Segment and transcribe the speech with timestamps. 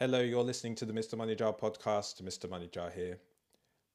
[0.00, 1.18] Hello, you're listening to the Mr.
[1.18, 2.22] Money Jar podcast.
[2.22, 2.48] Mr.
[2.48, 3.18] Money Jar here.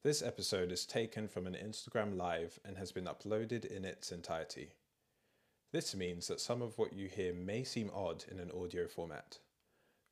[0.03, 4.73] This episode is taken from an Instagram live and has been uploaded in its entirety.
[5.71, 9.39] This means that some of what you hear may seem odd in an audio format.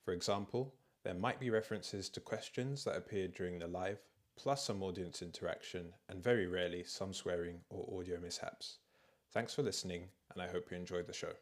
[0.05, 0.73] For example,
[1.03, 3.99] there might be references to questions that appeared during the live,
[4.37, 8.77] plus some audience interaction, and very rarely some swearing or audio mishaps.
[9.33, 11.33] Thanks for listening, and I hope you enjoyed the show.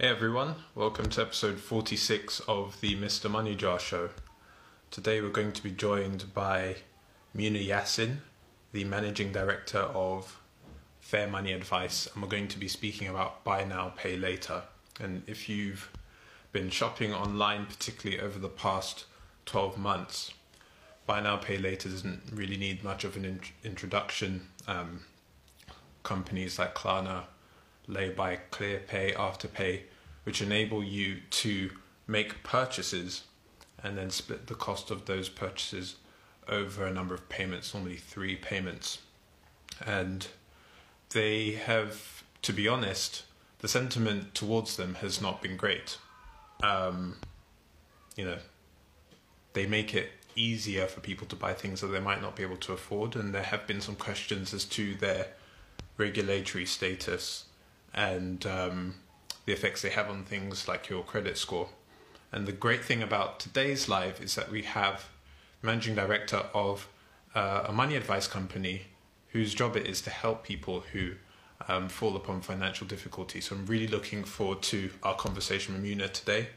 [0.00, 3.30] Hey everyone, welcome to episode 46 of the Mr.
[3.30, 4.10] Money Jar Show.
[4.90, 6.78] Today we're going to be joined by
[7.34, 8.16] Muna Yassin,
[8.72, 10.40] the managing director of
[10.98, 14.64] Fair Money Advice, and we're going to be speaking about buy now, pay later.
[14.98, 15.88] And if you've
[16.50, 19.04] been shopping online, particularly over the past
[19.46, 20.34] 12 months,
[21.06, 24.48] buy now, pay later doesn't really need much of an in- introduction.
[24.66, 25.04] Um,
[26.02, 27.26] companies like Klarna,
[27.88, 29.82] Laybuy, ClearPay, Afterpay,
[30.24, 31.70] which enable you to
[32.06, 33.24] make purchases
[33.82, 35.96] and then split the cost of those purchases
[36.48, 38.98] over a number of payments, normally three payments.
[39.84, 40.26] And
[41.10, 43.24] they have, to be honest,
[43.58, 45.98] the sentiment towards them has not been great.
[46.62, 47.16] Um,
[48.16, 48.38] you know,
[49.52, 52.56] they make it easier for people to buy things that they might not be able
[52.56, 55.28] to afford, and there have been some questions as to their
[55.96, 57.44] regulatory status
[57.94, 58.94] and um,
[59.46, 61.68] the effects they have on things like your credit score.
[62.32, 65.08] And the great thing about today's live is that we have
[65.62, 66.88] managing director of
[67.34, 68.82] uh, a money advice company
[69.28, 71.12] whose job it is to help people who
[71.68, 73.40] um, fall upon financial difficulty.
[73.40, 76.48] So I'm really looking forward to our conversation with Muna today,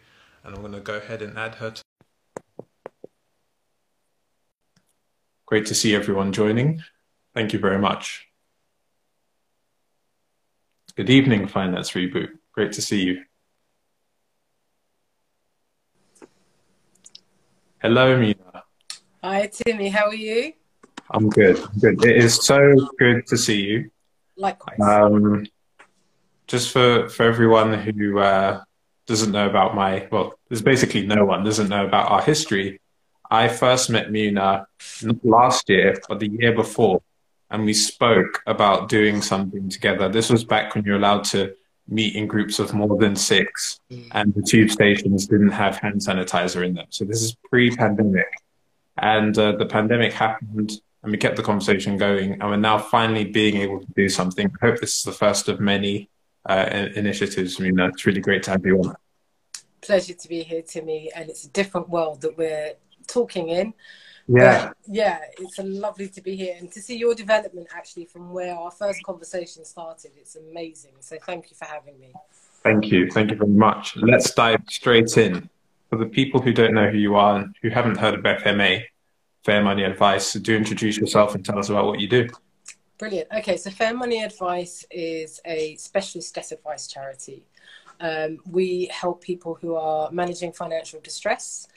[0.43, 1.71] and I'm going to go ahead and add her.
[1.71, 1.83] To-
[5.45, 6.83] Great to see everyone joining.
[7.33, 8.26] Thank you very much.
[10.97, 12.29] Good evening, Finance Reboot.
[12.53, 13.23] Great to see you.
[17.77, 18.63] Hello, Muna.
[19.23, 19.91] Hi, Timi.
[19.91, 20.53] How are you?
[21.11, 21.59] I'm good.
[21.59, 22.03] I'm good.
[22.03, 23.91] It is so good to see you.
[24.37, 24.79] Likewise.
[24.81, 25.45] Um,
[26.47, 28.63] just for for everyone who uh,
[29.05, 32.81] doesn't know about my well, there's basically no one doesn't know about our history.
[33.29, 34.65] I first met Muna
[35.03, 37.03] not last year, but the year before,
[37.49, 40.09] and we spoke about doing something together.
[40.09, 41.53] This was back when you're allowed to
[41.87, 43.79] meet in groups of more than six,
[44.11, 46.87] and the tube stations didn't have hand sanitizer in them.
[46.89, 48.27] So this is pre-pandemic,
[48.97, 53.23] and uh, the pandemic happened, and we kept the conversation going, and we're now finally
[53.23, 54.51] being able to do something.
[54.61, 56.09] I hope this is the first of many
[56.45, 57.59] uh, initiatives.
[57.59, 58.95] I mean, it's really great to have you on.
[59.79, 62.73] Pleasure to be here, Timi, and it's a different world that we're
[63.07, 63.73] talking in.
[64.27, 64.67] Yeah.
[64.67, 68.55] But yeah, it's lovely to be here and to see your development actually from where
[68.55, 70.11] our first conversation started.
[70.17, 70.91] It's amazing.
[70.99, 72.13] So thank you for having me.
[72.63, 73.09] Thank you.
[73.09, 73.95] Thank you very much.
[73.95, 75.49] Let's dive straight in.
[75.89, 78.83] For the people who don't know who you are and who haven't heard of FMA,
[79.45, 82.27] Fair Money Advice, do introduce yourself and tell us about what you do.
[82.97, 83.29] Brilliant.
[83.37, 87.45] Okay, so Fair Money Advice is a specialist debt advice charity.
[88.01, 91.67] Um, we help people who are managing financial distress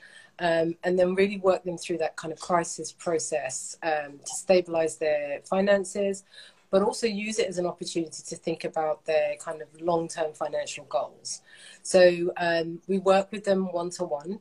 [0.41, 4.97] um, and then really work them through that kind of crisis process um, to stabilize
[4.97, 6.25] their finances,
[6.71, 10.33] but also use it as an opportunity to think about their kind of long term
[10.33, 11.43] financial goals.
[11.83, 14.41] So um, we work with them one to one.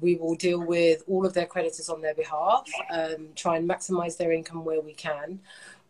[0.00, 4.16] we will deal with all of their creditors on their behalf, um, try and maximize
[4.16, 5.38] their income where we can,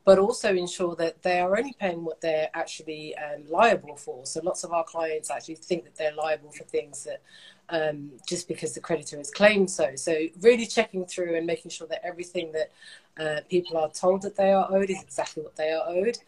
[0.05, 4.27] but also ensure that they are only paying what they're actually um, liable for.
[4.27, 7.23] So lots of our clients actually think that they're liable for things that
[7.71, 9.95] um, just because the creditor has claimed so.
[9.97, 12.71] So really checking through and making sure that everything that
[13.19, 16.19] uh, people are told that they are owed is exactly what they are owed.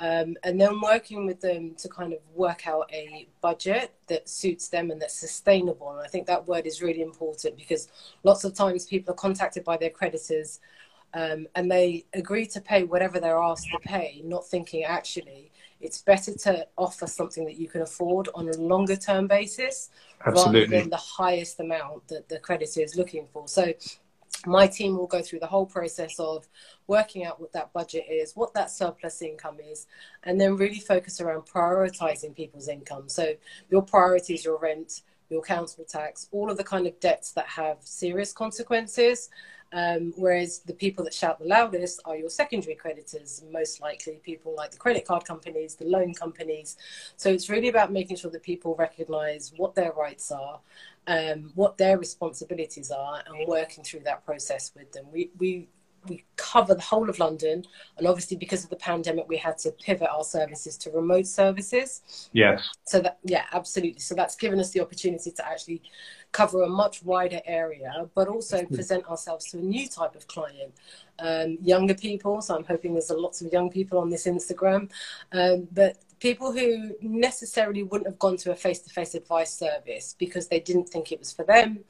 [0.00, 4.68] Um, and then working with them to kind of work out a budget that suits
[4.68, 5.90] them and that's sustainable.
[5.90, 7.88] And I think that word is really important because
[8.22, 10.60] lots of times people are contacted by their creditors
[11.14, 15.50] um, and they agree to pay whatever they're asked to pay, not thinking actually
[15.80, 19.90] it's better to offer something that you can afford on a longer term basis
[20.26, 20.60] Absolutely.
[20.60, 23.46] rather than the highest amount that the creditor is looking for.
[23.46, 23.72] So
[24.46, 26.48] my team will go through the whole process of
[26.86, 29.86] working out what that budget is, what that surplus income is,
[30.24, 33.08] and then really focus around prioritizing people's income.
[33.08, 33.34] So
[33.70, 37.46] your priority is your rent, your council tax, all of the kind of debts that
[37.46, 39.30] have serious consequences.
[39.70, 44.54] Um, whereas the people that shout the loudest are your secondary creditors, most likely people
[44.56, 46.78] like the credit card companies, the loan companies.
[47.16, 50.60] So it's really about making sure that people recognize what their rights are,
[51.06, 55.04] um, what their responsibilities are, and working through that process with them.
[55.12, 55.68] We, we
[56.08, 57.64] we cover the whole of London,
[57.96, 62.30] and obviously because of the pandemic, we had to pivot our services to remote services.
[62.32, 62.68] Yes.
[62.84, 64.00] So that yeah, absolutely.
[64.00, 65.82] So that's given us the opportunity to actually
[66.32, 70.72] cover a much wider area, but also present ourselves to a new type of client,
[71.18, 72.42] um, younger people.
[72.42, 74.90] So I'm hoping there's lots of young people on this Instagram,
[75.32, 80.60] um, but people who necessarily wouldn't have gone to a face-to-face advice service because they
[80.60, 81.80] didn't think it was for them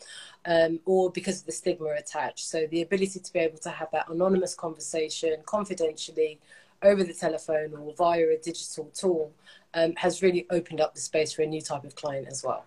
[0.47, 2.47] um, or because of the stigma attached.
[2.47, 6.39] So the ability to be able to have that anonymous conversation confidentially
[6.83, 9.33] over the telephone or via a digital tool
[9.75, 12.65] um, has really opened up the space for a new type of client as well.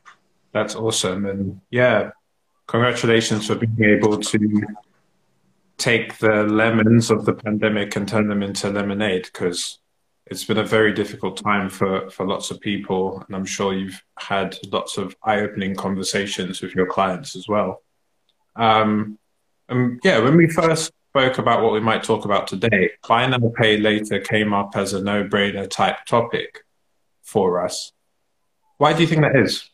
[0.51, 1.25] That's awesome.
[1.25, 2.11] And yeah
[2.71, 4.63] congratulations for being able to
[5.77, 9.79] take the lemons of the pandemic and turn them into lemonade because
[10.27, 14.01] it's been a very difficult time for, for lots of people, and I'm sure you've
[14.17, 17.83] had lots of eye-opening conversations with your clients as well.
[18.55, 19.17] Um,
[19.67, 23.51] and yeah, when we first spoke about what we might talk about today, buy now,
[23.57, 26.63] pay later came up as a no-brainer type topic
[27.21, 27.91] for us.
[28.77, 29.69] Why do you think that is?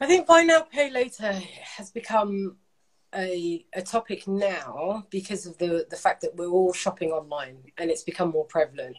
[0.00, 1.32] I think buy now, pay later
[1.76, 2.56] has become
[3.14, 7.90] a, a topic now because of the, the fact that we're all shopping online and
[7.90, 8.96] it's become more prevalent.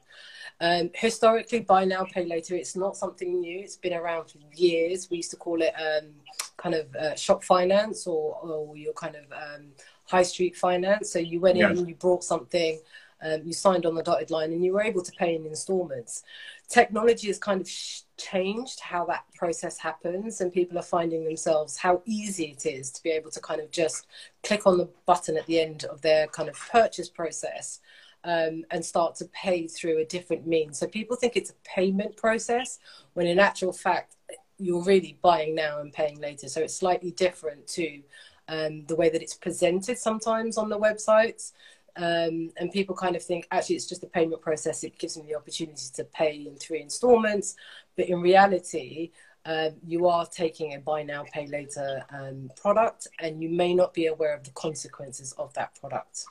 [0.61, 3.59] Um, historically, buy now, pay later, it's not something new.
[3.59, 5.09] It's been around for years.
[5.09, 6.09] We used to call it um,
[6.57, 9.67] kind of uh, shop finance or, or your kind of um,
[10.05, 11.11] high street finance.
[11.11, 12.79] So you went in and you brought something,
[13.21, 16.23] um, you signed on the dotted line, and you were able to pay in installments.
[16.69, 17.69] Technology has kind of
[18.17, 23.01] changed how that process happens and people are finding themselves how easy it is to
[23.01, 24.05] be able to kind of just
[24.43, 27.79] click on the button at the end of their kind of purchase process
[28.23, 30.77] um, and start to pay through a different means.
[30.77, 32.79] So people think it's a payment process
[33.13, 34.15] when in actual fact
[34.59, 36.49] you're really buying now and paying later.
[36.49, 38.01] So it's slightly different to
[38.49, 41.53] um, the way that it's presented sometimes on the websites
[41.95, 44.83] um, and people kind of think actually it's just a payment process.
[44.83, 47.55] It gives them the opportunity to pay in three installments,
[47.95, 49.11] but in reality,
[49.45, 53.93] um, you are taking a buy now, pay later um, product, and you may not
[53.93, 56.25] be aware of the consequences of that product.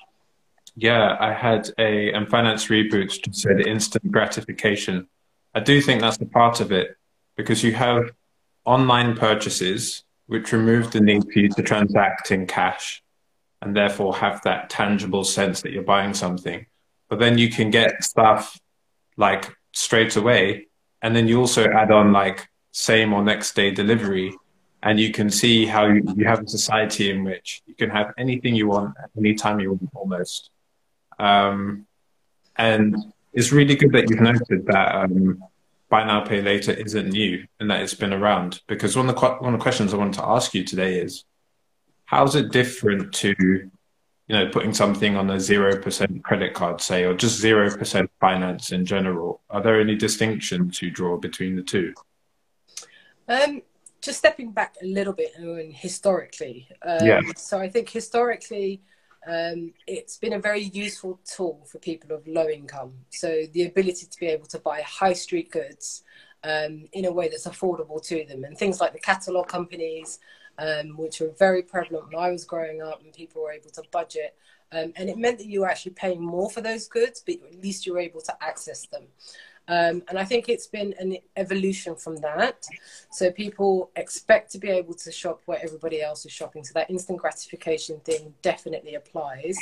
[0.77, 5.09] Yeah, I had a and finance reboot to said instant gratification.
[5.55, 6.97] I do think that's a part of it
[7.37, 8.13] because you have
[8.65, 13.03] online purchases which remove the need for you to transact in cash
[13.61, 16.67] and therefore have that tangible sense that you're buying something.
[17.09, 18.59] But then you can get stuff
[19.17, 20.67] like straight away.
[21.03, 24.35] And then you also add on like same or next day delivery.
[24.83, 28.15] And you can see how you, you have a society in which you can have
[28.17, 30.51] anything you want at any time you want almost.
[31.19, 31.87] Um,
[32.57, 32.97] and
[33.33, 35.43] it's really good that you've noted that um,
[35.89, 38.61] buy now, pay later isn't new and that it's been around.
[38.69, 41.25] Because one of the, one of the questions I wanted to ask you today is,
[42.09, 43.71] how's it different to you
[44.29, 49.43] know putting something on a 0% credit card say or just 0% finance in general?
[49.51, 51.93] Are there any distinctions you draw between the two?
[53.29, 53.61] Um,
[54.01, 57.21] just stepping back a little bit and historically um, yeah.
[57.37, 58.81] so i think historically
[59.27, 62.95] um, it's been a very useful tool for people of low income.
[63.11, 66.03] So the ability to be able to buy high street goods
[66.45, 70.19] um, in a way that's affordable to them and things like the catalog companies
[70.59, 73.83] um, which were very prevalent when I was growing up, and people were able to
[73.91, 74.37] budget.
[74.71, 77.63] Um, and it meant that you were actually paying more for those goods, but at
[77.63, 79.05] least you were able to access them.
[79.69, 82.67] Um, and I think it's been an evolution from that.
[83.11, 86.65] So people expect to be able to shop where everybody else is shopping.
[86.65, 89.59] So that instant gratification thing definitely applies.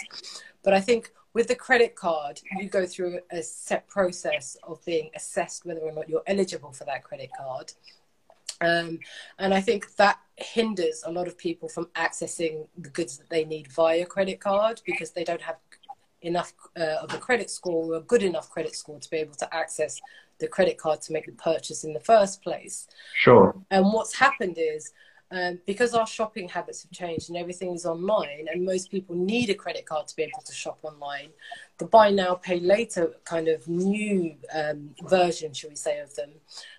[0.62, 5.10] But I think with the credit card, you go through a set process of being
[5.14, 7.72] assessed whether or not you're eligible for that credit card.
[8.60, 8.98] Um,
[9.38, 13.44] and I think that hinders a lot of people from accessing the goods that they
[13.44, 15.56] need via credit card because they don't have
[16.22, 19.34] enough uh, of a credit score or a good enough credit score to be able
[19.34, 20.00] to access
[20.38, 22.86] the credit card to make the purchase in the first place.
[23.14, 23.54] Sure.
[23.70, 24.92] And what's happened is
[25.30, 29.50] um, because our shopping habits have changed and everything is online, and most people need
[29.50, 31.30] a credit card to be able to shop online,
[31.78, 36.30] the buy now, pay later kind of new um, version, shall we say, of them,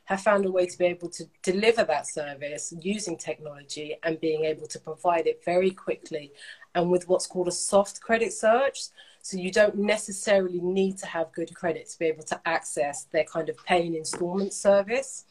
[0.06, 4.46] have found a way to be able to deliver that service using technology and being
[4.46, 6.32] able to provide it very quickly
[6.74, 8.80] and with what's called a soft credit search.
[9.22, 13.26] So you don't necessarily need to have good credit to be able to access their
[13.26, 15.26] kind of paying installment service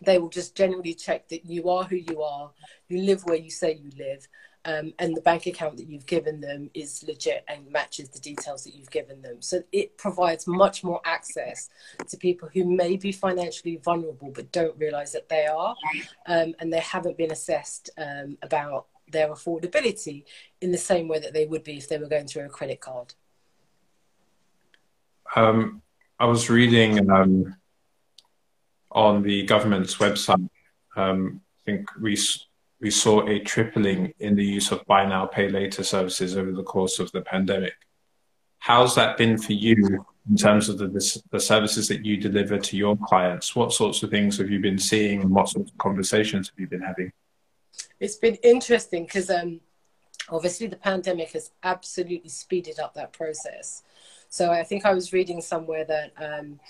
[0.00, 2.50] they will just generally check that you are who you are,
[2.88, 4.28] you live where you say you live,
[4.64, 8.64] um, and the bank account that you've given them is legit and matches the details
[8.64, 9.40] that you've given them.
[9.40, 11.70] So it provides much more access
[12.08, 15.74] to people who may be financially vulnerable but don't realize that they are,
[16.26, 20.24] um, and they haven't been assessed um, about their affordability
[20.60, 22.80] in the same way that they would be if they were going through a credit
[22.80, 23.14] card.
[25.36, 25.80] Um,
[26.18, 27.54] I was reading um,
[28.96, 30.48] on the government's website.
[30.96, 32.16] Um, I think we
[32.80, 36.62] we saw a tripling in the use of buy now, pay later services over the
[36.62, 37.74] course of the pandemic.
[38.58, 40.88] How's that been for you in terms of the,
[41.30, 43.56] the, services that you deliver to your clients?
[43.56, 46.66] What sorts of things have you been seeing and what sorts of conversations have you
[46.66, 47.12] been having?
[47.98, 49.60] It's been interesting because um,
[50.28, 53.82] obviously the pandemic has absolutely speeded up that process.
[54.28, 56.60] So I think I was reading somewhere that um,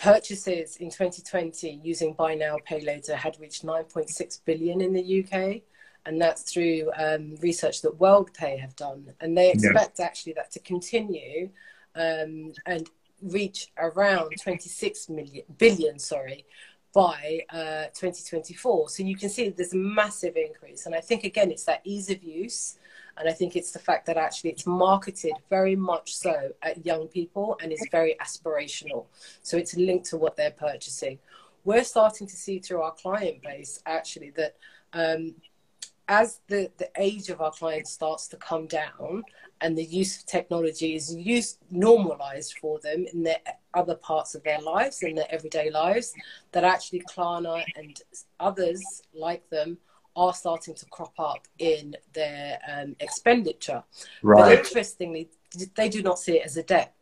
[0.00, 5.60] purchases in 2020 using buy now pay later had reached 9.6 billion in the UK
[6.06, 9.12] and that's through um, research that WorldPay have done.
[9.20, 10.06] And they expect yeah.
[10.06, 11.50] actually that to continue
[11.94, 12.88] um, and
[13.22, 16.46] reach around 26 million billion sorry
[16.94, 20.86] by uh, 2024 so you can see there's a massive increase.
[20.86, 22.78] And i think again it's that ease of use
[23.16, 27.08] and I think it's the fact that actually it's marketed very much so at young
[27.08, 29.06] people and is very aspirational.
[29.42, 31.18] So it's linked to what they're purchasing.
[31.64, 34.56] We're starting to see through our client base actually that
[34.92, 35.34] um,
[36.08, 39.22] as the, the age of our clients starts to come down
[39.60, 43.38] and the use of technology is used normalized for them in their
[43.74, 46.12] other parts of their lives in their everyday lives
[46.50, 48.02] that actually Klarna and
[48.40, 49.78] others like them
[50.20, 53.82] are starting to crop up in their um, expenditure.
[54.22, 54.56] Right.
[54.56, 55.30] But interestingly,
[55.74, 56.94] they do not see it as a debt.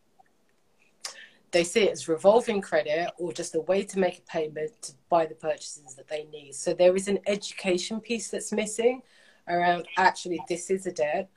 [1.51, 4.93] They see it as revolving credit or just a way to make a payment to
[5.09, 6.55] buy the purchases that they need.
[6.55, 9.03] So there is an education piece that's missing
[9.49, 11.29] around actually this is a debt.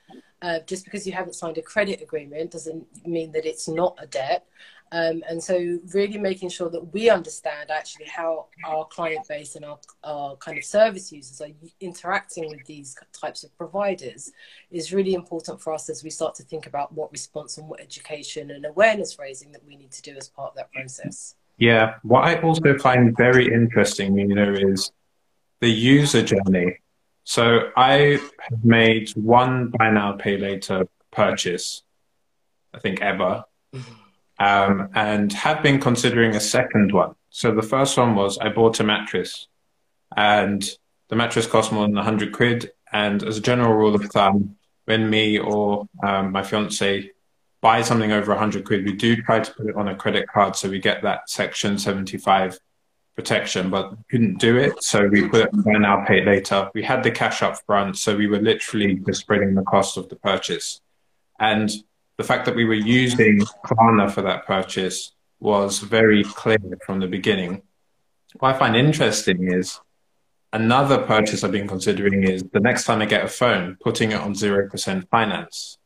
[0.41, 4.05] Uh, just because you haven't signed a credit agreement doesn't mean that it's not a
[4.05, 4.45] debt.
[4.93, 9.63] Um, and so really making sure that we understand actually how our client base and
[9.63, 14.31] our, our kind of service users are interacting with these types of providers
[14.69, 17.79] is really important for us as we start to think about what response and what
[17.79, 21.35] education and awareness raising that we need to do as part of that process.
[21.57, 24.91] Yeah, what I also find very interesting, you know, is
[25.61, 26.79] the user journey.
[27.23, 28.19] So I
[28.49, 31.83] have made one buy now, pay later purchase,
[32.73, 33.45] I think ever.
[33.73, 34.00] Mm-hmm
[34.41, 37.13] um, and have been considering a second one.
[37.29, 39.47] So the first one was I bought a mattress,
[40.17, 40.67] and
[41.09, 42.71] the mattress cost more than 100 quid.
[42.91, 47.11] And as a general rule of thumb, when me or um, my fiance
[47.61, 50.55] buy something over 100 quid, we do try to put it on a credit card
[50.55, 52.59] so we get that Section 75
[53.15, 54.81] protection, but couldn't do it.
[54.81, 56.71] So we put it buy now, pay later.
[56.73, 60.09] We had the cash up front, so we were literally just spreading the cost of
[60.09, 60.81] the purchase.
[61.39, 61.69] And
[62.21, 67.07] the fact that we were using Klarna for that purchase was very clear from the
[67.07, 67.63] beginning.
[68.37, 69.79] What I find interesting is
[70.53, 74.19] another purchase I've been considering is the next time I get a phone, putting it
[74.19, 75.79] on 0% finance.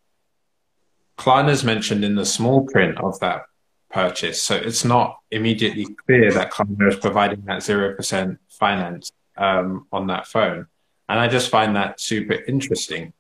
[1.17, 3.43] Klarna is mentioned in the small print of that
[3.89, 4.43] purchase.
[4.43, 10.27] So it's not immediately clear that Klarna is providing that 0% finance um, on that
[10.27, 10.67] phone.
[11.07, 13.13] And I just find that super interesting.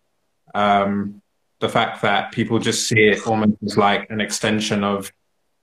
[0.53, 1.21] Um,
[1.59, 5.11] the fact that people just see it almost as like an extension of,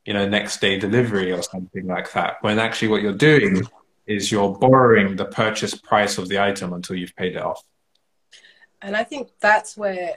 [0.04, 2.36] you know, next day delivery or something like that.
[2.40, 3.62] When actually what you're doing
[4.06, 7.62] is you're borrowing the purchase price of the item until you've paid it off.
[8.80, 10.16] And I think that's where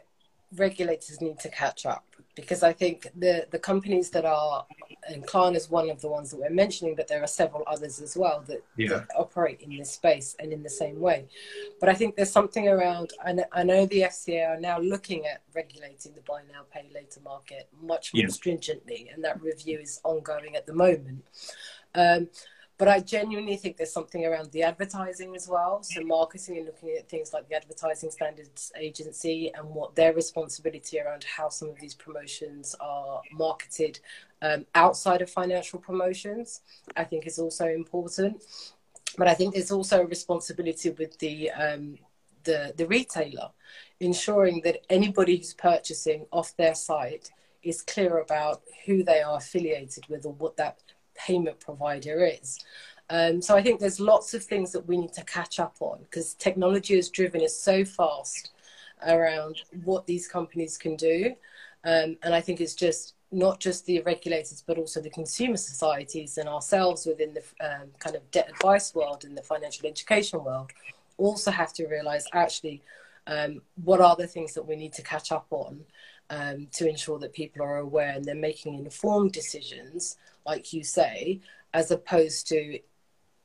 [0.56, 4.66] regulators need to catch up because I think the the companies that are
[5.08, 8.02] and Klarna is one of the ones that we're mentioning, but there are several others
[8.02, 8.90] as well that, yeah.
[8.90, 11.26] that, operate in this space and in the same way.
[11.80, 13.14] But I think there's something around.
[13.24, 16.90] I know, I know the FCA are now looking at regulating the buy now pay
[16.94, 18.30] later market much more yeah.
[18.30, 21.24] stringently, and that review is ongoing at the moment.
[21.94, 22.30] Um,
[22.78, 25.82] but I genuinely think there's something around the advertising as well.
[25.84, 31.00] So marketing and looking at things like the Advertising Standards Agency and what their responsibility
[31.00, 34.00] around how some of these promotions are marketed
[34.42, 36.62] um, outside of financial promotions,
[36.98, 38.44] I think is also important.
[39.18, 41.98] But I think there's also a responsibility with the um,
[42.44, 43.50] the, the retailer,
[44.00, 47.32] ensuring that anybody who's purchasing off their site
[47.64, 50.78] is clear about who they are affiliated with or what that
[51.16, 52.60] payment provider is.
[53.10, 56.00] Um, so I think there's lots of things that we need to catch up on
[56.02, 58.52] because technology has driven us so fast
[59.06, 61.36] around what these companies can do.
[61.84, 66.38] Um, and I think it's just not just the regulators, but also the consumer societies
[66.38, 70.72] and ourselves within the um, kind of debt advice world and the financial education world
[71.18, 72.82] also have to realize actually
[73.28, 75.82] um, what are the things that we need to catch up on
[76.30, 81.42] um, to ensure that people are aware and they're making informed decisions like you say,
[81.74, 82.80] as opposed to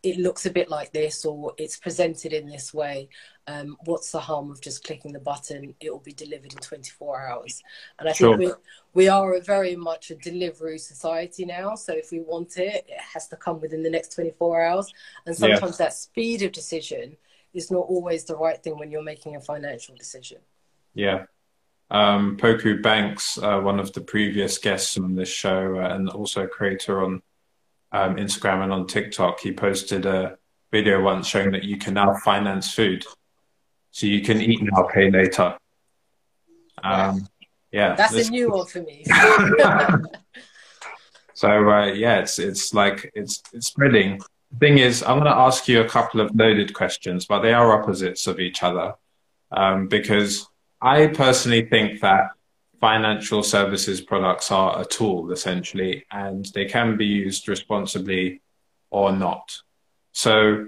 [0.02, 3.08] it looks a bit like this or it's presented in this way
[3.46, 5.74] um, what's the harm of just clicking the button?
[5.80, 7.62] It will be delivered in 24 hours.
[7.98, 8.52] And i think we,
[8.94, 11.74] we are a very much a delivery society now.
[11.74, 14.92] So if we want it it has to come within the next 24 hours.
[15.26, 15.86] And sometimes yeah.
[15.86, 17.16] that speed of decision
[17.52, 20.38] is not always the right thing when you're making a financial decision.
[20.94, 21.24] Yeah
[21.90, 26.44] um, Poku Banks, uh, one of the previous guests on this show, uh, and also
[26.44, 27.22] a creator on
[27.92, 30.38] um, Instagram and on TikTok, he posted a
[30.70, 33.04] video once showing that you can now finance food.
[33.90, 35.56] So you can eat now, pay later.
[36.82, 37.26] Um,
[37.72, 38.28] yeah, that's this...
[38.28, 39.04] a new one for me.
[41.34, 44.20] so uh, yeah, it's it's like it's it's spreading.
[44.52, 47.52] The thing is, I'm going to ask you a couple of loaded questions, but they
[47.52, 48.94] are opposites of each other
[49.50, 50.49] um, because
[50.82, 52.30] I personally think that
[52.80, 58.40] financial services products are a tool essentially, and they can be used responsibly
[58.90, 59.58] or not.
[60.12, 60.66] So,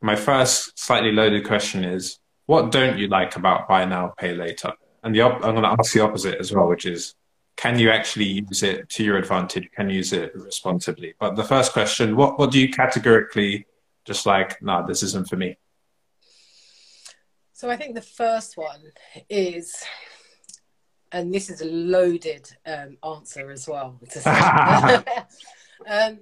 [0.00, 4.72] my first slightly loaded question is what don't you like about buy now, pay later?
[5.02, 7.14] And op- I'm going to ask the opposite as well, which is
[7.56, 9.70] can you actually use it to your advantage?
[9.74, 11.14] Can you use it responsibly?
[11.18, 13.66] But the first question, what, what do you categorically
[14.04, 15.56] just like, nah, this isn't for me?
[17.64, 18.92] So I think the first one
[19.30, 19.82] is
[21.12, 23.98] and this is a loaded um, answer as well.
[25.88, 26.18] um,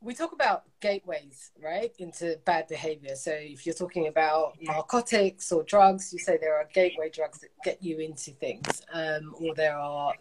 [0.00, 3.14] we talk about gateways, right, into bad behavior.
[3.14, 7.50] So if you're talking about narcotics or drugs, you say there are gateway drugs that
[7.62, 10.14] get you into things, um, or there are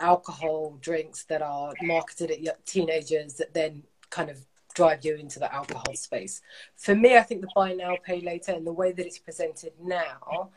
[0.00, 4.44] alcohol drinks that are marketed at teenagers that then kind of
[4.80, 6.40] drive you into the alcohol space.
[6.76, 9.72] For me, I think the buy now, pay later, and the way that it's presented
[9.82, 10.48] now,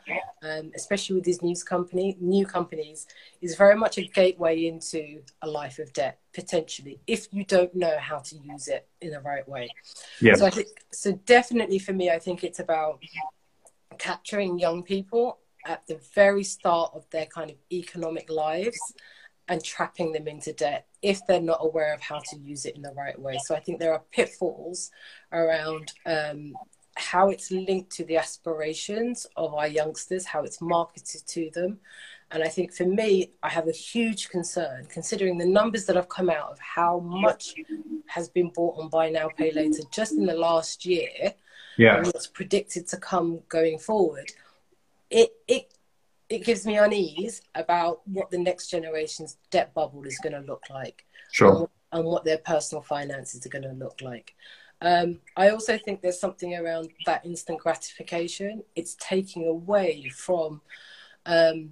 [0.42, 3.06] um, especially with these news company, new companies,
[3.42, 7.96] is very much a gateway into a life of debt potentially if you don't know
[7.98, 9.68] how to use it in the right way.
[10.22, 10.34] Yeah.
[10.36, 11.12] So I think so.
[11.26, 13.00] Definitely for me, I think it's about
[13.98, 18.80] capturing young people at the very start of their kind of economic lives
[19.48, 22.82] and trapping them into debt if they're not aware of how to use it in
[22.82, 23.38] the right way.
[23.44, 24.90] So I think there are pitfalls
[25.32, 26.54] around um,
[26.96, 31.78] how it's linked to the aspirations of our youngsters, how it's marketed to them.
[32.30, 36.08] And I think for me, I have a huge concern considering the numbers that have
[36.08, 37.54] come out of how much
[38.06, 41.34] has been bought on buy now, pay later just in the last year.
[41.76, 41.98] Yeah.
[41.98, 44.30] And what's predicted to come going forward.
[45.10, 45.73] It, it
[46.28, 50.64] it gives me unease about what the next generation's debt bubble is going to look
[50.70, 51.04] like.
[51.32, 51.56] Sure.
[51.56, 54.34] And, and what their personal finances are going to look like.
[54.80, 58.62] Um, I also think there's something around that instant gratification.
[58.74, 60.60] It's taking away from
[61.26, 61.70] um,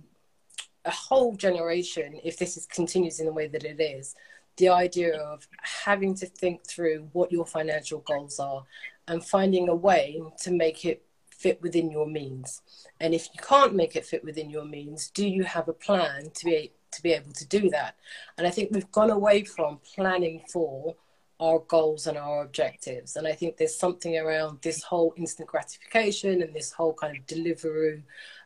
[0.85, 4.15] a whole generation, if this is, continues in the way that it is,
[4.57, 8.65] the idea of having to think through what your financial goals are
[9.09, 11.05] and finding a way to make it
[11.42, 12.62] fit within your means?
[13.00, 16.31] And if you can't make it fit within your means, do you have a plan
[16.35, 17.96] to be to be able to do that?
[18.37, 20.96] And I think we've gone away from planning for
[21.40, 23.16] our goals and our objectives.
[23.16, 27.26] And I think there's something around this whole instant gratification and this whole kind of
[27.26, 28.05] delivery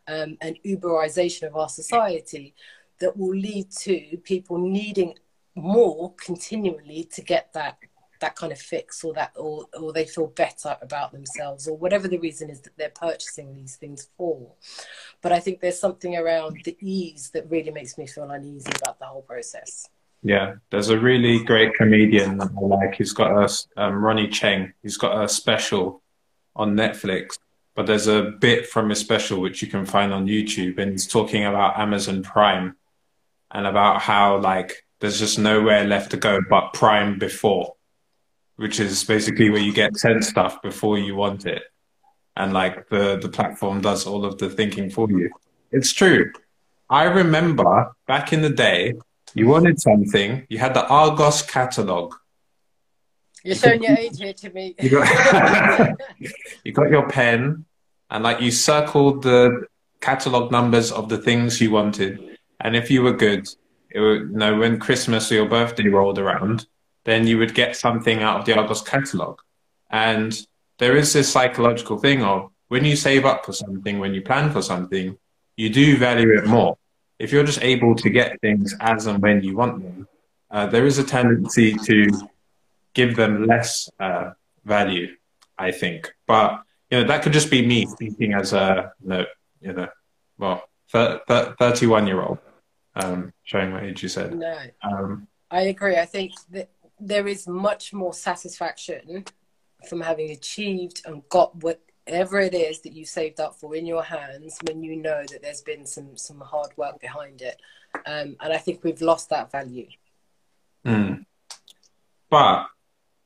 [0.08, 2.54] um, and Uberization of our society
[3.00, 5.14] that will lead to people needing
[5.54, 7.78] more continually to get that
[8.20, 12.08] that kind of fix or that or or they feel better about themselves or whatever
[12.08, 14.52] the reason is that they're purchasing these things for.
[15.22, 18.98] But i think there's something around the ease that really makes me feel uneasy about
[18.98, 19.88] the whole process.
[20.22, 22.94] Yeah there's a really great comedian that i like.
[22.94, 26.02] He's got a um, ronny chieng he's got a special
[26.54, 27.38] on netflix
[27.74, 31.06] but there's a bit from his special which you can find on youtube and he's
[31.06, 32.74] talking about amazon prime
[33.50, 37.75] and about how like there's just nowhere left to go but prime before
[38.56, 41.62] which is basically where you get sent stuff before you want it.
[42.36, 45.30] And like the, the platform does all of the thinking for you.
[45.70, 46.32] It's true.
[46.88, 48.94] I remember back in the day,
[49.34, 52.14] you wanted something, you had the Argos catalog.
[53.42, 54.74] You're showing your age here to me.
[54.80, 55.90] you, got,
[56.64, 57.64] you got your pen
[58.10, 59.66] and like you circled the
[60.00, 62.38] catalog numbers of the things you wanted.
[62.60, 63.48] And if you were good,
[63.90, 66.66] it would, you know, when Christmas or your birthday rolled around,
[67.06, 69.38] then you would get something out of the Argos catalog.
[69.88, 70.36] And
[70.78, 74.50] there is this psychological thing of when you save up for something, when you plan
[74.50, 75.16] for something,
[75.56, 76.76] you do value it more.
[77.20, 80.08] If you're just able to get things as and when you want them,
[80.50, 82.10] uh, there is a tendency to
[82.92, 84.32] give them less uh,
[84.64, 85.14] value,
[85.56, 86.12] I think.
[86.26, 89.24] But you know that could just be me speaking as a you know,
[89.60, 89.88] you know
[90.38, 92.38] well, 31 year old,
[92.94, 94.34] um, showing my age you said.
[94.34, 94.58] No.
[94.82, 95.96] Um, I agree.
[95.96, 99.24] I think that there is much more satisfaction
[99.88, 104.02] from having achieved and got whatever it is that you saved up for in your
[104.02, 107.60] hands when you know that there's been some some hard work behind it.
[108.06, 109.88] Um, and I think we've lost that value.
[110.84, 111.24] Mm.
[112.30, 112.66] But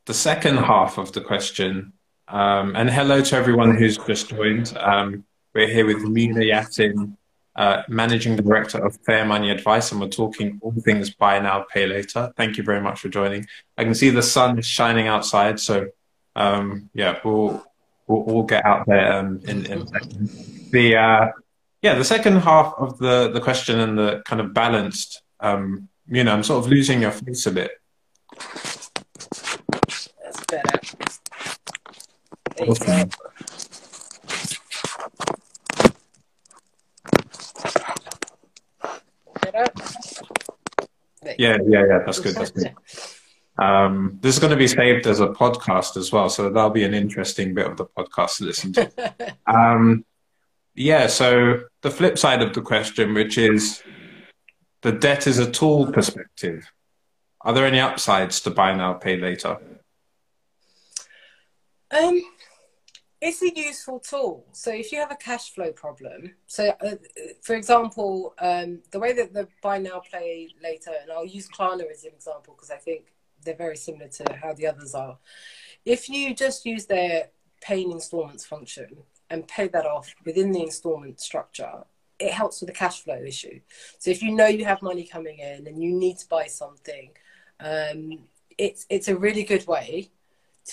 [0.07, 1.93] the second half of the question,
[2.29, 4.77] um, and hello to everyone who's just joined.
[4.77, 7.17] Um, we're here with Muna Yassin,
[7.61, 11.87] uh, Managing Director of Fair Money Advice, and we're talking all things buy now, pay
[11.87, 12.33] later.
[12.35, 13.47] Thank you very much for joining.
[13.77, 15.89] I can see the sun is shining outside, so
[16.35, 17.63] um, yeah, we'll
[18.07, 19.87] we'll all get out there um, in, in
[20.71, 21.27] the uh,
[21.83, 25.21] yeah the second half of the the question and the kind of balanced.
[25.41, 27.73] Um, you know, I'm sort of losing your face a bit.
[32.57, 33.30] That's better.
[41.41, 41.99] Yeah, yeah, yeah.
[42.05, 42.35] That's good.
[42.35, 42.75] That's good.
[43.57, 46.85] Um, this is going to be saved as a podcast as well, so that'll be
[46.85, 49.37] an interesting bit of the podcast to listen to.
[49.47, 50.05] um,
[50.75, 51.07] yeah.
[51.07, 53.83] So the flip side of the question, which is
[54.83, 56.71] the debt is a tool perspective.
[57.41, 59.57] Are there any upsides to buy now, pay later?
[61.91, 62.23] Um,
[63.21, 64.47] it's a useful tool.
[64.53, 66.97] So if you have a cash flow problem, so uh,
[67.43, 71.91] for example, um, the way that the buy now, pay later, and I'll use Klarna
[71.91, 73.13] as an example because I think
[73.45, 75.19] they're very similar to how the others are.
[75.85, 77.29] If you just use their
[77.61, 78.97] pay in installments function
[79.29, 81.85] and pay that off within the installment structure,
[82.19, 83.61] it helps with the cash flow issue.
[83.99, 87.11] So if you know you have money coming in and you need to buy something,
[87.61, 88.21] um,
[88.57, 90.11] it's it's a really good way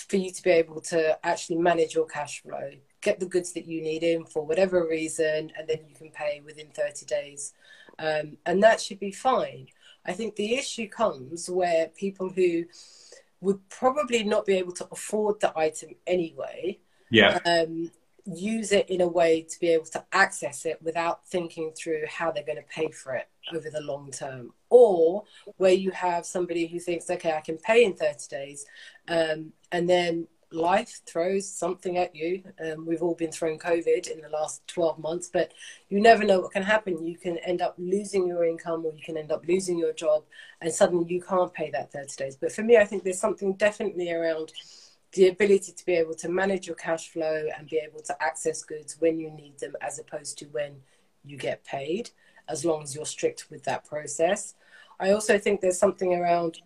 [0.02, 3.66] for you to be able to actually manage your cash flow, get the goods that
[3.66, 7.54] you need in for whatever reason, and then you can pay within 30 days.
[7.98, 9.68] Um, and that should be fine.
[10.06, 12.64] I think the issue comes where people who
[13.40, 16.78] would probably not be able to afford the item anyway,
[17.10, 17.38] yeah.
[17.46, 17.90] Um,
[18.24, 22.30] use it in a way to be able to access it without thinking through how
[22.30, 25.24] they're going to pay for it over the long term or
[25.56, 28.66] where you have somebody who thinks okay i can pay in 30 days
[29.08, 32.42] um, and then life throws something at you.
[32.64, 35.52] Um, we've all been thrown COVID in the last 12 months, but
[35.88, 37.04] you never know what can happen.
[37.04, 40.24] You can end up losing your income or you can end up losing your job
[40.60, 42.36] and suddenly you can't pay that 30 days.
[42.36, 44.52] But for me, I think there's something definitely around
[45.12, 48.62] the ability to be able to manage your cash flow and be able to access
[48.62, 50.76] goods when you need them as opposed to when
[51.24, 52.10] you get paid,
[52.48, 54.54] as long as you're strict with that process.
[55.00, 56.60] I also think there's something around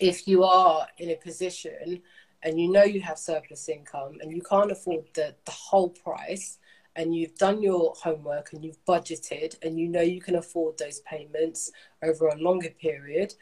[0.00, 2.00] if you are in a position
[2.42, 6.58] and you know you have surplus income and you can't afford the, the whole price
[6.96, 11.00] and you've done your homework and you've budgeted and you know you can afford those
[11.00, 11.70] payments
[12.02, 13.34] over a longer period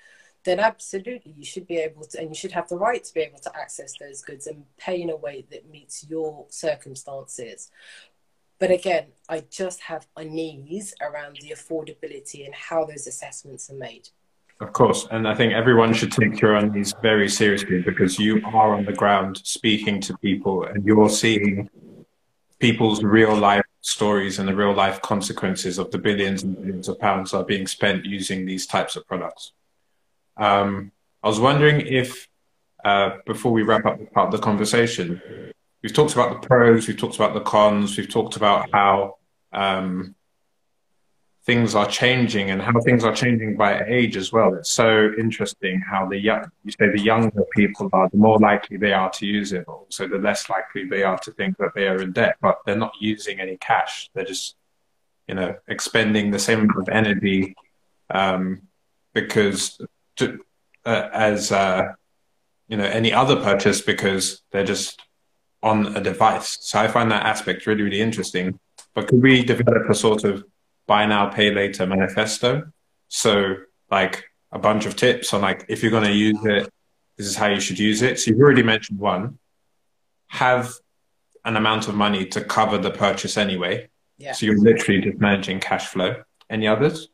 [0.44, 3.20] then absolutely you should be able to and you should have the right to be
[3.20, 7.70] able to access those goods and pay in a way that meets your circumstances
[8.60, 14.10] but again i just have unease around the affordability and how those assessments are made
[14.60, 18.74] of course, and I think everyone should take your unease very seriously because you are
[18.74, 21.70] on the ground speaking to people and you're seeing
[22.58, 26.98] people's real life stories and the real life consequences of the billions and billions of
[26.98, 29.52] pounds that are being spent using these types of products.
[30.36, 30.92] Um,
[31.22, 32.28] I was wondering if,
[32.84, 35.22] uh, before we wrap up the, part of the conversation,
[35.82, 39.16] we've talked about the pros, we've talked about the cons, we've talked about how
[39.52, 40.14] um,
[41.44, 44.54] things are changing and how things are changing by age as well.
[44.54, 48.76] It's so interesting how the young, you say the younger people are, the more likely
[48.76, 51.88] they are to use it, also the less likely they are to think that they
[51.88, 54.10] are in debt, but they're not using any cash.
[54.14, 54.56] They're just,
[55.26, 57.56] you know, expending the same amount of energy
[58.10, 58.62] um,
[59.14, 59.80] because
[60.16, 60.40] to,
[60.84, 61.94] uh, as, uh,
[62.68, 65.00] you know, any other purchase because they're just
[65.62, 66.58] on a device.
[66.60, 68.58] So I find that aspect really, really interesting.
[68.94, 70.44] But could we develop a sort of
[70.86, 72.72] buy now, pay later manifesto.
[73.08, 73.56] So
[73.90, 76.68] like a bunch of tips on like, if you're going to use it,
[77.16, 78.18] this is how you should use it.
[78.18, 79.38] So you've already mentioned one,
[80.26, 80.72] have
[81.44, 83.88] an amount of money to cover the purchase anyway.
[84.18, 84.32] Yeah.
[84.32, 86.22] So you're literally just managing cash flow.
[86.48, 87.08] Any others?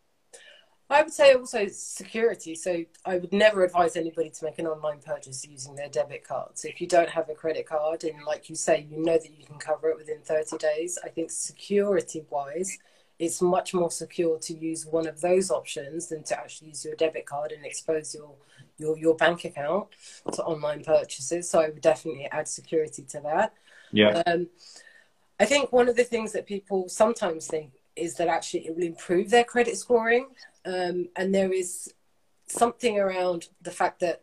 [0.88, 2.54] I would say also security.
[2.54, 6.50] So I would never advise anybody to make an online purchase using their debit card.
[6.54, 9.38] So if you don't have a credit card and like you say, you know that
[9.38, 12.78] you can cover it within 30 days, I think security wise,
[13.18, 16.94] it's much more secure to use one of those options than to actually use your
[16.94, 18.34] debit card and expose your
[18.78, 19.88] your, your bank account
[20.30, 21.48] to online purchases.
[21.48, 23.54] So I would definitely add security to that.
[23.90, 24.22] Yeah.
[24.26, 24.48] Um,
[25.40, 28.84] I think one of the things that people sometimes think is that actually it will
[28.84, 30.28] improve their credit scoring.
[30.64, 31.92] Um, and there is
[32.46, 34.22] something around the fact that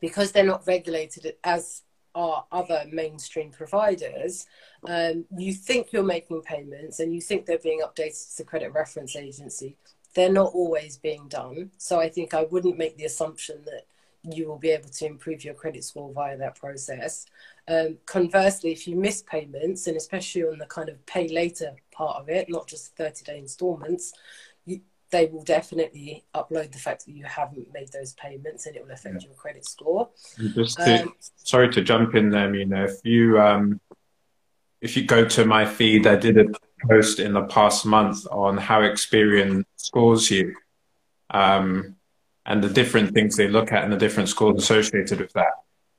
[0.00, 1.82] because they're not regulated as
[2.14, 4.46] are other mainstream providers,
[4.88, 8.72] um, you think you're making payments and you think they're being updated to the credit
[8.72, 9.76] reference agency.
[10.14, 11.72] They're not always being done.
[11.76, 13.86] So I think I wouldn't make the assumption that
[14.22, 17.26] you will be able to improve your credit score via that process.
[17.68, 22.20] Um, conversely, if you miss payments, and especially on the kind of pay later part
[22.20, 24.12] of it, not just 30 day installments,
[24.66, 24.80] you,
[25.10, 28.90] they will definitely upload the fact that you haven't made those payments and it will
[28.92, 29.28] affect yeah.
[29.28, 30.10] your credit score.
[30.54, 33.80] Just to, um, sorry to jump in there, you know, if you um,
[34.80, 36.46] if you go to my feed, I did a
[36.88, 40.54] post in the past month on how Experian scores you.
[41.30, 41.96] Um,
[42.46, 45.52] and the different things they look at and the different scores associated with that.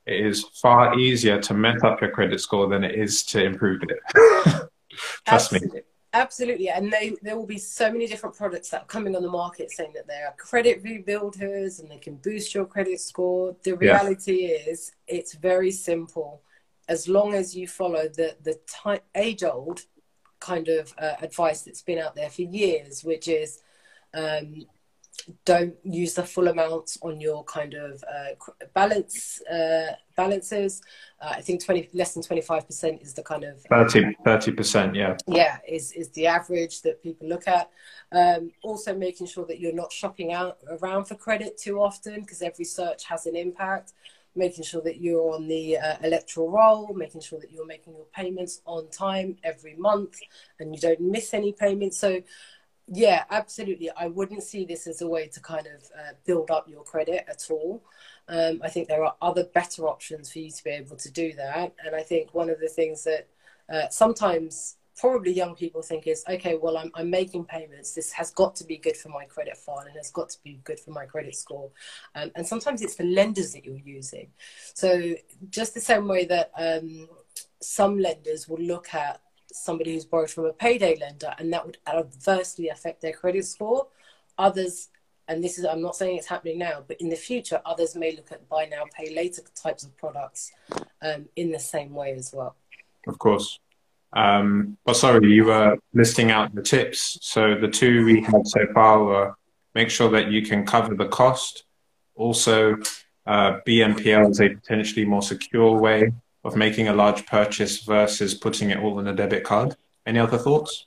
[0.06, 3.82] It is far easier to mess up your credit score than it is to improve
[3.82, 4.68] it.
[5.26, 5.78] Trust Absolutely.
[5.78, 5.84] me.
[6.12, 9.30] Absolutely, and they, there will be so many different products that are coming on the
[9.30, 13.54] market saying that they are credit rebuilders and they can boost your credit score.
[13.64, 14.70] The reality yeah.
[14.72, 16.40] is, it's very simple.
[16.88, 18.58] As long as you follow the the
[19.14, 19.82] age old
[20.40, 23.60] kind of uh, advice that's been out there for years, which is
[24.14, 24.64] um,
[25.44, 30.82] don't use the full amount on your kind of uh, balance uh, balances.
[31.20, 33.60] Uh, I think twenty less than twenty five percent is the kind of
[34.24, 34.94] 30 percent.
[34.94, 37.70] Yeah, yeah, is is the average that people look at.
[38.12, 42.42] Um, also, making sure that you're not shopping out around for credit too often because
[42.42, 43.92] every search has an impact.
[44.38, 48.04] Making sure that you're on the uh, electoral roll, making sure that you're making your
[48.14, 50.18] payments on time every month,
[50.60, 51.98] and you don't miss any payments.
[51.98, 52.20] So
[52.88, 53.90] yeah, absolutely.
[53.90, 57.24] I wouldn't see this as a way to kind of uh, build up your credit
[57.28, 57.82] at all.
[58.28, 61.32] Um, I think there are other better options for you to be able to do
[61.34, 61.74] that.
[61.84, 63.28] And I think one of the things that
[63.72, 68.30] uh, sometimes probably young people think is okay well I'm, I'm making payments this has
[68.30, 70.90] got to be good for my credit file and has got to be good for
[70.90, 71.70] my credit score
[72.14, 74.28] um, and sometimes it's the lenders that you're using
[74.72, 75.14] so
[75.50, 77.08] just the same way that um,
[77.60, 79.20] some lenders will look at
[79.56, 83.88] somebody who's borrowed from a payday lender and that would adversely affect their credit score.
[84.38, 84.88] Others,
[85.28, 88.14] and this is, I'm not saying it's happening now, but in the future, others may
[88.14, 90.52] look at buy now, pay later types of products
[91.02, 92.56] um, in the same way as well.
[93.06, 93.58] Of course.
[94.12, 97.18] Um, sorry, you were listing out the tips.
[97.22, 99.36] So the two we had so far were
[99.74, 101.64] make sure that you can cover the cost.
[102.14, 102.76] Also,
[103.26, 106.12] uh, BNPL is a potentially more secure way
[106.46, 109.76] of making a large purchase versus putting it all in a debit card.
[110.06, 110.86] Any other thoughts?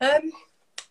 [0.00, 0.32] Um,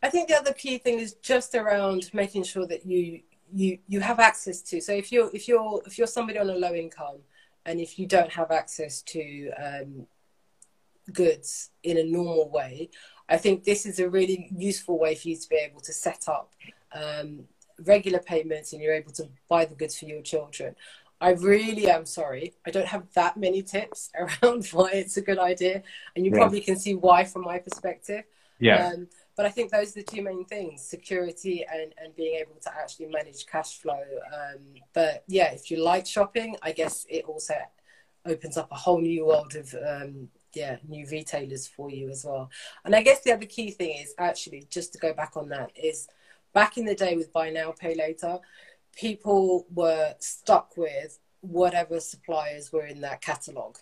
[0.01, 3.21] I think the other key thing is just around making sure that you
[3.53, 4.81] you you have access to.
[4.81, 7.19] So if you're if you're if you're somebody on a low income
[7.65, 10.07] and if you don't have access to um,
[11.11, 12.89] goods in a normal way,
[13.29, 16.27] I think this is a really useful way for you to be able to set
[16.27, 16.53] up
[16.93, 17.45] um,
[17.83, 20.75] regular payments and you're able to buy the goods for your children.
[21.19, 22.53] I really am sorry.
[22.65, 24.09] I don't have that many tips
[24.43, 25.83] around why it's a good idea.
[26.15, 26.37] And you yeah.
[26.37, 28.23] probably can see why from my perspective.
[28.59, 28.87] Yeah.
[28.87, 32.59] Um, but I think those are the two main things security and, and being able
[32.61, 34.03] to actually manage cash flow.
[34.33, 34.61] Um,
[34.93, 37.53] but yeah, if you like shopping, I guess it also
[38.25, 42.49] opens up a whole new world of um, yeah new retailers for you as well.
[42.83, 45.71] And I guess the other key thing is actually just to go back on that
[45.75, 46.07] is
[46.53, 48.39] back in the day with buy now pay later
[48.97, 53.77] people were stuck with whatever suppliers were in that catalog,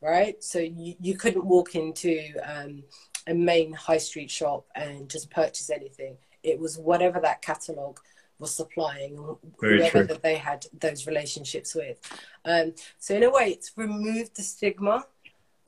[0.00, 0.42] right?
[0.42, 2.84] So you, you couldn't walk into um,
[3.26, 6.16] a main high street shop and just purchase anything.
[6.42, 7.98] It was whatever that catalog
[8.38, 10.06] was supplying, Very whoever true.
[10.06, 12.00] that they had those relationships with.
[12.44, 15.04] Um, so in a way, it's removed the stigma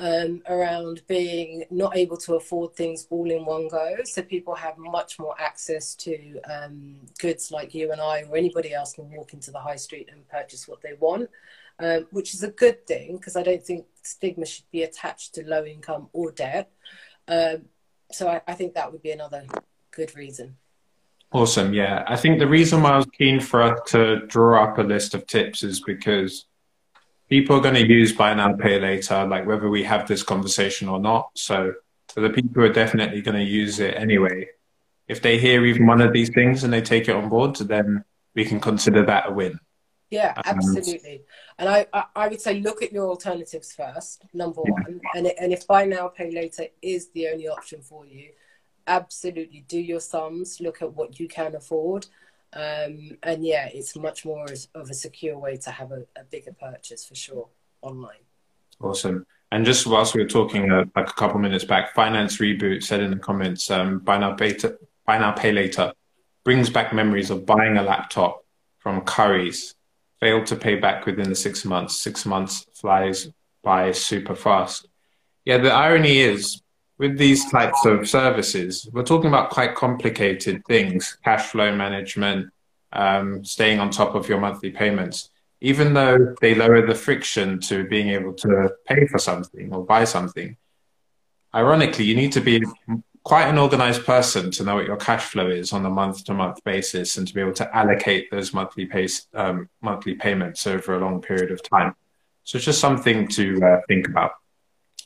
[0.03, 3.95] um, around being not able to afford things all in one go.
[4.03, 8.75] So people have much more access to um, goods like you and I or anybody
[8.75, 11.31] else can walk into the high street and purchase what they want,
[11.79, 15.47] um, which is a good thing because I don't think stigma should be attached to
[15.47, 16.73] low income or debt.
[17.29, 17.67] Um,
[18.11, 19.45] so I, I think that would be another
[19.93, 20.57] good reason.
[21.31, 21.73] Awesome.
[21.73, 22.03] Yeah.
[22.09, 25.15] I think the reason why I was keen for us to draw up a list
[25.15, 26.47] of tips is because
[27.33, 30.87] people are going to use buy now, pay later, like whether we have this conversation
[30.87, 31.31] or not.
[31.35, 31.73] So
[32.09, 34.49] for the people are definitely going to use it anyway,
[35.09, 38.05] if they hear even one of these things and they take it on board, then
[38.35, 39.59] we can consider that a win.
[40.11, 41.23] Yeah, um, absolutely.
[41.59, 45.01] And I, I, I, would say look at your alternatives first, number one.
[45.15, 48.29] And, it, and if buy now, pay later is the only option for you,
[48.87, 52.09] absolutely do your sums, look at what you can afford,
[52.53, 56.53] um, and yeah, it's much more of a secure way to have a, a bigger
[56.53, 57.49] purchase for sure
[57.81, 58.25] online.
[58.81, 59.27] Awesome.
[59.51, 63.01] And just whilst we were talking uh, like a couple minutes back, Finance Reboot said
[63.01, 65.93] in the comments, um, buy now, pay, to, buy now, pay later
[66.45, 68.45] brings back memories of buying a laptop
[68.79, 69.75] from Curry's,
[70.21, 71.99] failed to pay back within the six months.
[71.99, 73.29] Six months flies
[73.63, 74.89] by super fast.
[75.45, 76.62] Yeah, the irony is
[76.99, 82.53] with these types of services, we're talking about quite complicated things cash flow management,
[82.93, 85.31] um, staying on top of your monthly payments.
[85.61, 90.05] Even though they lower the friction to being able to pay for something or buy
[90.05, 90.57] something,
[91.55, 92.63] ironically, you need to be
[93.25, 96.35] quite an organized person to know what your cash flow is on a month to
[96.35, 100.95] month basis and to be able to allocate those monthly pay, um, monthly payments over
[100.95, 101.95] a long period of time.
[102.45, 104.33] So it's just something to uh, think about.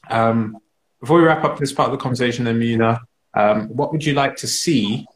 [0.09, 0.57] Um,
[1.01, 3.01] before we wrap up this part of the conversation, Amina,
[3.35, 5.07] um, what would you like to see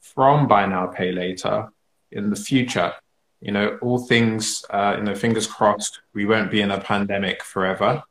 [0.00, 1.68] from Buy Now Pay Later
[2.10, 2.92] in the future?
[3.40, 7.42] You know, all things, uh, you know, fingers crossed, we won't be in a pandemic
[7.42, 8.02] forever,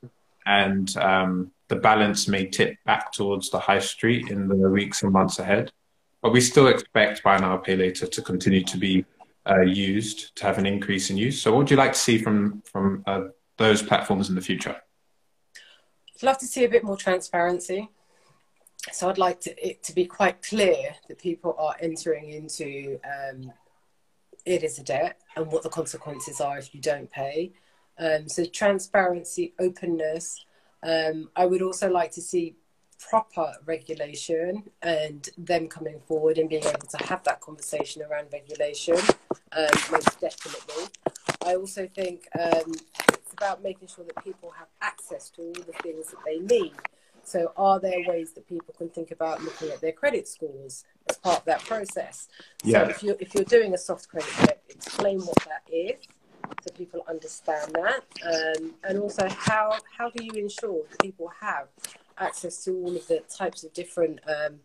[0.46, 5.14] and um, the balance may tip back towards the high street in the weeks and
[5.14, 5.72] months ahead.
[6.22, 9.06] But we still expect Buy Now Pay Later to continue to be
[9.50, 11.42] uh, used, to have an increase in use.
[11.42, 14.76] So, what would you like to see from from uh, those platforms in the future?
[16.24, 17.90] Love to see a bit more transparency.
[18.92, 23.52] So I'd like to, it to be quite clear that people are entering into um,
[24.46, 27.54] it is a debt and what the consequences are if you don't pay.
[28.00, 30.44] Um, so transparency, openness.
[30.84, 32.56] Um, I would also like to see
[33.10, 38.98] proper regulation and them coming forward and being able to have that conversation around regulation,
[39.52, 40.86] um, most definitely.
[41.46, 42.74] I also think um,
[43.42, 46.74] about making sure that people have access to all the things that they need.
[47.24, 51.18] So, are there ways that people can think about looking at their credit scores as
[51.18, 52.28] part of that process?
[52.64, 52.84] Yeah.
[52.84, 55.96] So, if you're if you're doing a soft credit check, explain what that is,
[56.62, 61.68] so people understand that, um, and also how how do you ensure that people have
[62.18, 64.60] access to all of the types of different um,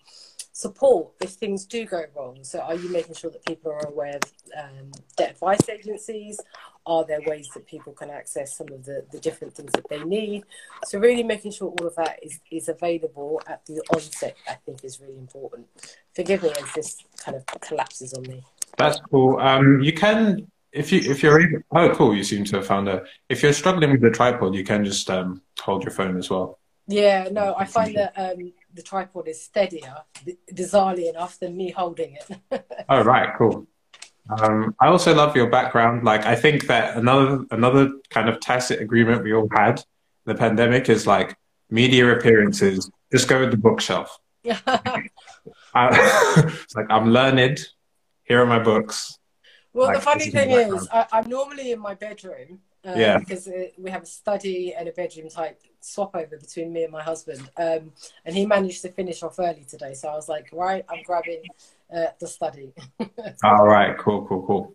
[0.57, 2.39] support if things do go wrong?
[2.43, 4.23] So, are you making sure that people are aware of
[4.59, 6.41] um, debt advice agencies?
[6.87, 10.03] Are there ways that people can access some of the, the different things that they
[10.03, 10.45] need?
[10.87, 14.83] So, really making sure all of that is, is available at the onset, I think,
[14.83, 15.67] is really important.
[16.15, 18.43] Forgive me as this kind of collapses on me.
[18.79, 19.39] That's cool.
[19.39, 22.89] Um, you can, if you if you're able, oh cool, you seem to have found
[22.89, 23.05] a.
[23.29, 26.59] If you're struggling with the tripod, you can just um, hold your phone as well.
[26.89, 29.97] Yeah, no, I find that um, the tripod is steadier,
[30.53, 32.67] bizarrely enough, than me holding it.
[32.89, 33.67] oh right, cool.
[34.29, 36.05] Um, I also love your background.
[36.05, 39.83] Like, I think that another another kind of tacit agreement we all had
[40.25, 41.37] the pandemic is like
[41.71, 42.91] media appearances.
[43.11, 44.19] Just go to the bookshelf.
[44.45, 45.09] I,
[46.39, 47.67] it's like I'm learned.
[48.25, 49.19] Here are my books.
[49.73, 52.61] Well, like, the funny thing is, I, am normally in my bedroom.
[52.85, 53.19] Um, yeah.
[53.19, 56.93] Because uh, we have a study and a bedroom type swap over between me and
[56.93, 57.41] my husband.
[57.57, 57.93] Um,
[58.25, 59.95] and he managed to finish off early today.
[59.95, 61.43] So I was like, right, I'm grabbing
[61.95, 62.73] uh, the study.
[63.45, 64.75] All right, cool, cool, cool.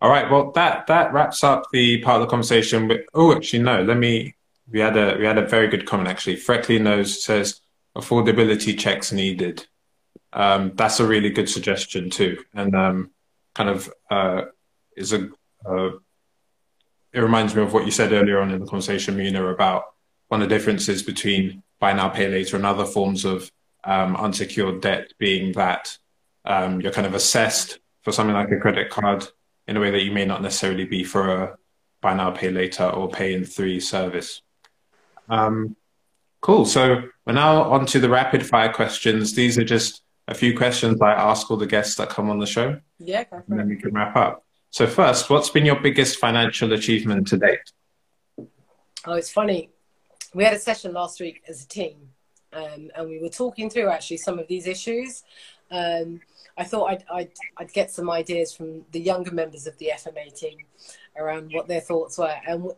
[0.00, 2.88] All right, well that that wraps up the part of the conversation.
[2.88, 3.82] With, oh, actually, no.
[3.82, 4.34] Let me.
[4.68, 6.36] We had a we had a very good comment actually.
[6.36, 7.60] Freckly knows says
[7.96, 9.66] affordability checks needed.
[10.32, 13.10] Um, that's a really good suggestion too, and um,
[13.54, 14.42] kind of uh,
[14.96, 15.28] is a.
[15.64, 15.90] Uh,
[17.12, 19.91] it reminds me of what you said earlier on in the conversation, Muna, about
[20.32, 23.52] one of the differences between buy now, pay later, and other forms of
[23.84, 25.98] um, unsecured debt being that
[26.46, 29.28] um, you're kind of assessed for something like a credit card
[29.68, 31.58] in a way that you may not necessarily be for a
[32.00, 34.40] buy now, pay later or pay in three service.
[35.28, 35.76] Um,
[36.40, 36.64] cool.
[36.64, 39.34] So we're now on to the rapid fire questions.
[39.34, 42.46] These are just a few questions I ask all the guests that come on the
[42.46, 42.80] show.
[42.98, 44.46] Yeah, and then we can wrap up.
[44.70, 47.70] So first, what's been your biggest financial achievement to date?
[49.04, 49.68] Oh, it's funny.
[50.34, 52.08] We had a session last week as a team,
[52.54, 55.24] um, and we were talking through actually some of these issues.
[55.70, 56.20] Um,
[56.56, 60.34] I thought I'd, I'd, I'd, get some ideas from the younger members of the FMA
[60.34, 60.58] team
[61.16, 62.34] around what their thoughts were.
[62.46, 62.72] And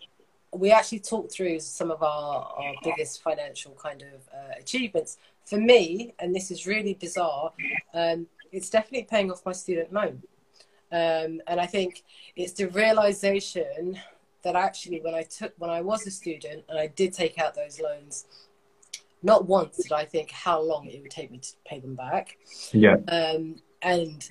[0.53, 5.19] we actually talked through some of our, our biggest financial kind of uh, achievements.
[5.45, 7.53] For me, and this is really bizarre,
[7.93, 10.23] um, it's definitely paying off my student loan.
[10.93, 12.05] Um, and I think
[12.37, 13.99] it's the realization
[14.45, 17.55] that actually when I took when I was a student and I did take out
[17.55, 18.27] those loans,
[19.23, 22.39] not once did I think how long it would take me to pay them back.
[22.73, 22.97] Yeah.
[23.09, 24.29] Um, and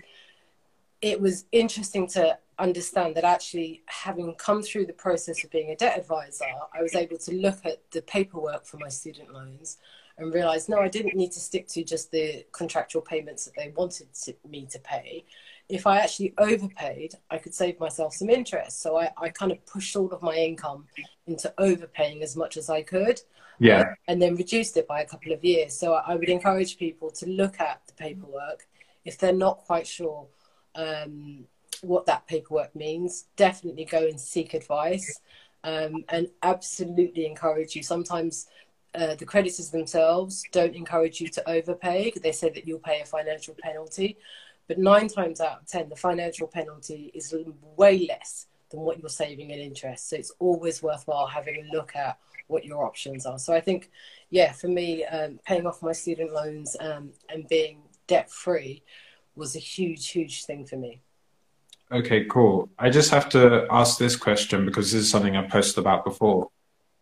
[1.02, 5.76] it was interesting to understand that actually having come through the process of being a
[5.76, 9.78] debt advisor, I was able to look at the paperwork for my student loans
[10.18, 13.74] and realize no, I didn't need to stick to just the contractual payments that they
[13.76, 15.26] wanted to, me to pay.
[15.74, 18.82] If I actually overpaid, I could save myself some interest.
[18.82, 20.86] So I, I kind of pushed all of my income
[21.28, 23.20] into overpaying as much as I could
[23.60, 26.76] yeah uh, and then reduced it by a couple of years so i would encourage
[26.80, 28.68] people to look at the paperwork
[29.06, 30.26] if they're not quite sure
[30.74, 31.46] um,
[31.82, 35.20] what that paperwork means definitely go and seek advice
[35.64, 37.84] um, and absolutely encourage you.
[37.84, 38.48] Sometimes
[38.96, 42.14] uh, the creditors themselves don't encourage you to overpay.
[42.22, 44.18] They say that you'll pay a financial penalty.
[44.68, 47.36] But nine times out of 10, the financial penalty is
[47.76, 50.10] way less than what you're saving in interest.
[50.10, 53.40] So it's always worthwhile having a look at what your options are.
[53.40, 53.90] So I think,
[54.30, 58.84] yeah, for me, um, paying off my student loans um, and being debt free
[59.36, 61.02] was a huge, huge thing for me.
[61.92, 62.70] Okay, cool.
[62.80, 66.50] I just have to ask this question because this is something I've posted about before.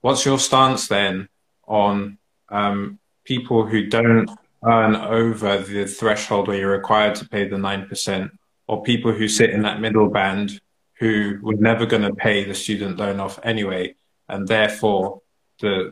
[0.01, 1.30] What's your stance then
[1.68, 2.18] on
[2.49, 4.30] um, people who don't
[4.66, 8.30] earn over the threshold where you're required to pay the 9%,
[8.68, 10.62] or people who sit in that middle band
[10.99, 13.95] who were never going to pay the student loan off anyway,
[14.30, 15.22] and therefore
[15.59, 15.91] the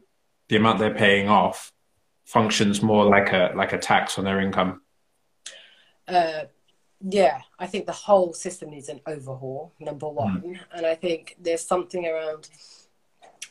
[0.49, 1.72] the amount they're paying off
[2.26, 4.82] functions more like a like a tax on their income.
[6.07, 6.43] Uh,
[7.01, 9.74] yeah, I think the whole system needs an overhaul.
[9.80, 10.59] Number one, mm.
[10.76, 12.49] and I think there's something around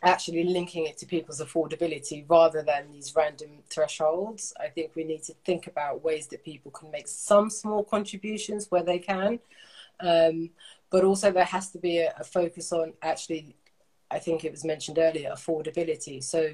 [0.03, 4.53] actually linking it to people's affordability rather than these random thresholds.
[4.61, 8.71] I think we need to think about ways that people can make some small contributions
[8.71, 9.41] where they can.
[10.01, 10.51] Um,
[10.91, 13.57] but also, there has to be a, a focus on actually
[14.11, 16.23] I think it was mentioned earlier, affordability.
[16.23, 16.51] So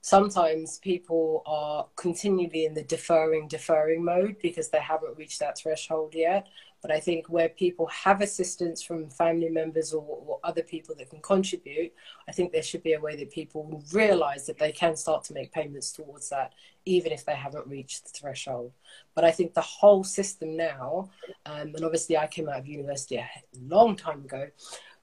[0.00, 6.14] sometimes people are continually in the deferring, deferring mode because they haven't reached that threshold
[6.14, 6.48] yet.
[6.80, 11.10] But I think where people have assistance from family members or, or, other people that
[11.10, 11.92] can contribute,
[12.28, 15.34] I think there should be a way that people realize that they can start to
[15.34, 16.52] make payments towards that,
[16.84, 18.72] even if they haven't reached the threshold.
[19.14, 21.10] But I think the whole system now,
[21.46, 23.28] um, and obviously I came out of university a
[23.60, 24.48] long time ago,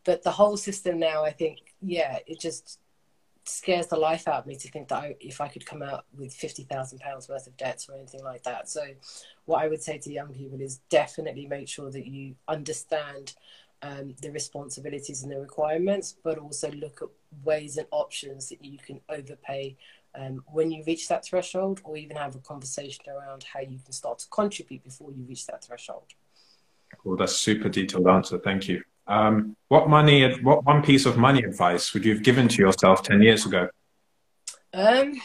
[0.05, 2.79] but the whole system now, I think, yeah, it just
[3.45, 6.05] scares the life out of me to think that I, if I could come out
[6.17, 8.69] with fifty thousand pounds worth of debts or anything like that.
[8.69, 8.81] So,
[9.45, 13.33] what I would say to young people is definitely make sure that you understand
[13.81, 17.09] um, the responsibilities and the requirements, but also look at
[17.43, 19.75] ways and options that you can overpay
[20.15, 23.91] um, when you reach that threshold, or even have a conversation around how you can
[23.91, 26.13] start to contribute before you reach that threshold.
[27.03, 28.37] Well, that's super detailed answer.
[28.39, 28.81] Thank you.
[29.07, 33.03] Um, what money, what one piece of money advice would you have given to yourself
[33.03, 33.69] 10 years ago?
[34.73, 35.21] Um,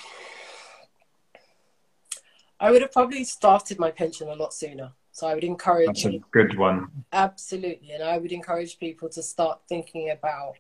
[2.61, 4.93] I would have probably started my pension a lot sooner.
[5.13, 5.87] So I would encourage.
[5.87, 6.89] That's a good one.
[7.13, 7.91] Absolutely.
[7.93, 10.55] And I would encourage people to start thinking about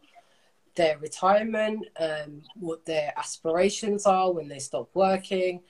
[0.75, 5.61] their retirement, um, what their aspirations are when they stop working.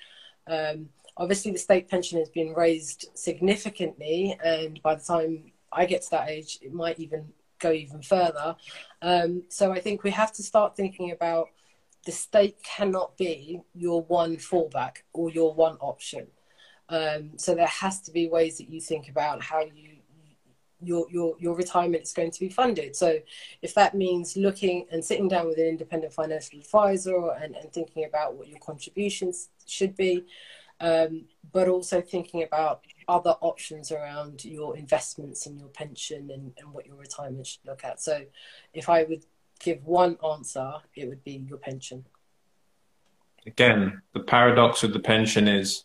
[0.47, 4.39] Um, obviously, the state pension has been raised significantly.
[4.43, 8.57] And by the time I get to that age, it might even go even further.
[9.03, 11.49] Um, so I think we have to start thinking about
[12.07, 16.27] the state cannot be your one fallback or your one option.
[16.89, 20.01] Um, so there has to be ways that you think about how you
[20.83, 22.97] your your your retirement is going to be funded.
[22.97, 23.19] So
[23.63, 28.05] if that means looking and sitting down with an independent financial advisor and, and thinking
[28.05, 30.25] about what your contributions should be,
[30.81, 36.73] um, but also thinking about other options around your investments and your pension and, and
[36.73, 38.01] what your retirement should look at.
[38.01, 38.25] So,
[38.73, 39.25] if I would
[39.59, 42.05] give one answer, it would be your pension.
[43.47, 45.85] Again, the paradox with the pension is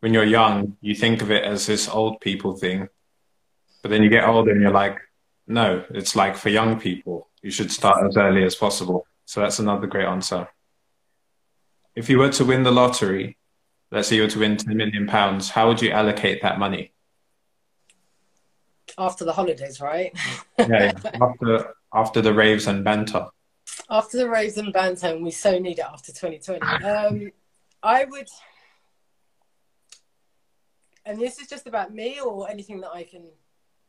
[0.00, 2.88] when you're young, you think of it as this old people thing.
[3.82, 4.98] But then you get older and you're like,
[5.46, 7.28] no, it's like for young people.
[7.40, 9.06] You should start as early as possible.
[9.26, 10.48] So that's another great answer.
[11.94, 13.36] If you were to win the lottery,
[13.92, 16.92] let's say you were to win 10 million pounds, how would you allocate that money?
[18.96, 20.16] After the holidays, right?
[20.58, 23.26] yeah, after, after the raves and banter.
[23.88, 26.84] After the raves and banter, and we so need it after 2020.
[26.84, 27.30] Um,
[27.82, 28.28] I would,
[31.04, 33.28] and this is just about me or anything that I can,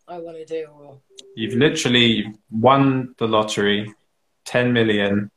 [0.07, 0.67] I want to do.
[0.67, 0.99] Or...
[1.35, 3.93] You've literally won the lottery,
[4.45, 5.31] 10 million,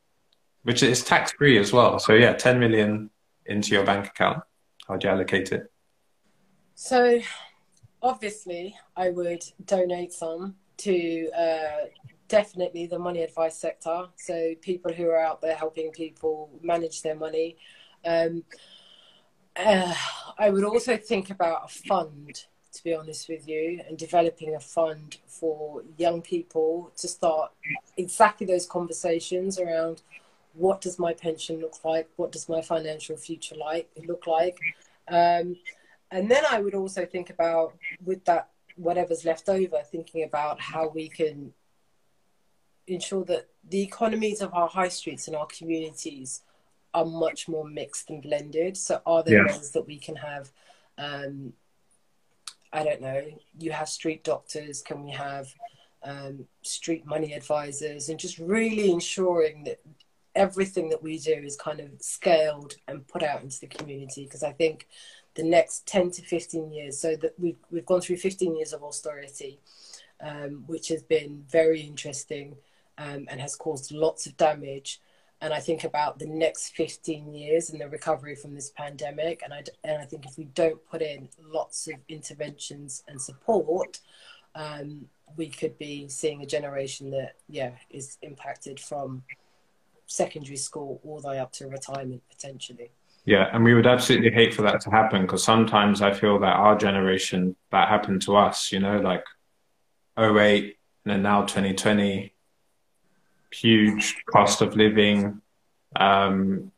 [0.65, 2.01] which is tax free as well.
[2.01, 3.11] So yeah, 10 million
[3.47, 4.43] into your bank account.
[4.89, 5.71] How'd you allocate it?
[6.75, 7.21] So,
[8.03, 11.87] obviously, I would donate some to uh,
[12.29, 14.07] definitely the money advice sector.
[14.17, 17.57] So, people who are out there helping people manage their money.
[18.05, 18.45] Um,
[19.57, 19.95] uh,
[20.39, 24.61] I would also think about a fund, to be honest with you, and developing a
[24.61, 27.53] fund for young people to start
[27.97, 30.03] exactly those conversations around
[30.57, 32.09] what does my pension look like?
[32.17, 34.59] What does my financial future like look like?
[35.09, 35.57] Um,
[36.11, 40.89] and then I would also think about with that whatever's left over, thinking about how
[40.89, 41.53] we can
[42.87, 46.43] ensure that the economies of our high streets and our communities
[46.95, 48.77] are much more mixed and blended.
[48.77, 49.53] So are there yeah.
[49.53, 50.51] ways that we can have
[50.99, 51.53] um,
[52.73, 53.25] I don't know,
[53.59, 55.53] you have street doctors, can we have
[56.03, 59.81] um, street money advisors, and just really ensuring that
[60.37, 64.25] everything that we do is kind of scaled and put out into the community.
[64.25, 64.87] Because I think
[65.35, 68.85] the next 10 to 15 years, so that we've, we've gone through 15 years of
[68.85, 69.59] austerity,
[70.21, 72.57] um, which has been very interesting
[72.99, 75.01] um, and has caused lots of damage.
[75.41, 79.43] And I think about the next 15 years and the recovery from this pandemic.
[79.43, 84.01] And I, and I think if we don't put in lots of interventions and support,
[84.55, 85.07] um,
[85.37, 89.23] we could be seeing a generation that, yeah, is impacted from
[90.07, 92.91] secondary school all the way up to retirement potentially.
[93.25, 96.55] Yeah, and we would absolutely hate for that to happen because sometimes I feel that
[96.55, 99.25] our generation, that happened to us, you know, like
[100.17, 102.33] 08 and then now 2020,
[103.53, 105.41] huge cost of living,
[105.97, 106.71] um,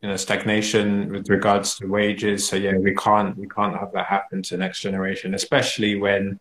[0.00, 2.48] you know, stagnation with regards to wages.
[2.48, 6.40] So yeah, we can't we can't have that happen to next generation, especially when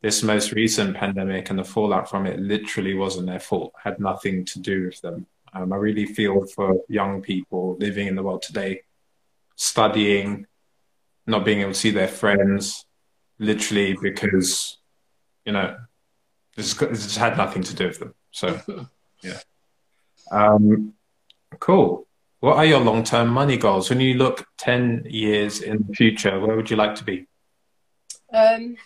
[0.00, 4.44] this most recent pandemic and the fallout from it literally wasn't their fault, had nothing
[4.44, 5.26] to do with them.
[5.52, 8.82] Um, I really feel for young people living in the world today,
[9.56, 10.46] studying,
[11.26, 12.86] not being able to see their friends,
[13.38, 14.78] literally because,
[15.44, 15.76] you know,
[16.56, 18.14] this, this had nothing to do with them.
[18.30, 18.60] So,
[19.22, 19.40] yeah.
[20.30, 20.94] Um,
[21.58, 22.06] cool.
[22.40, 23.88] What are your long term money goals?
[23.88, 27.26] When you look 10 years in the future, where would you like to be?
[28.32, 28.76] Um,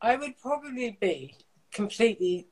[0.00, 1.34] I would probably be
[1.72, 2.46] completely,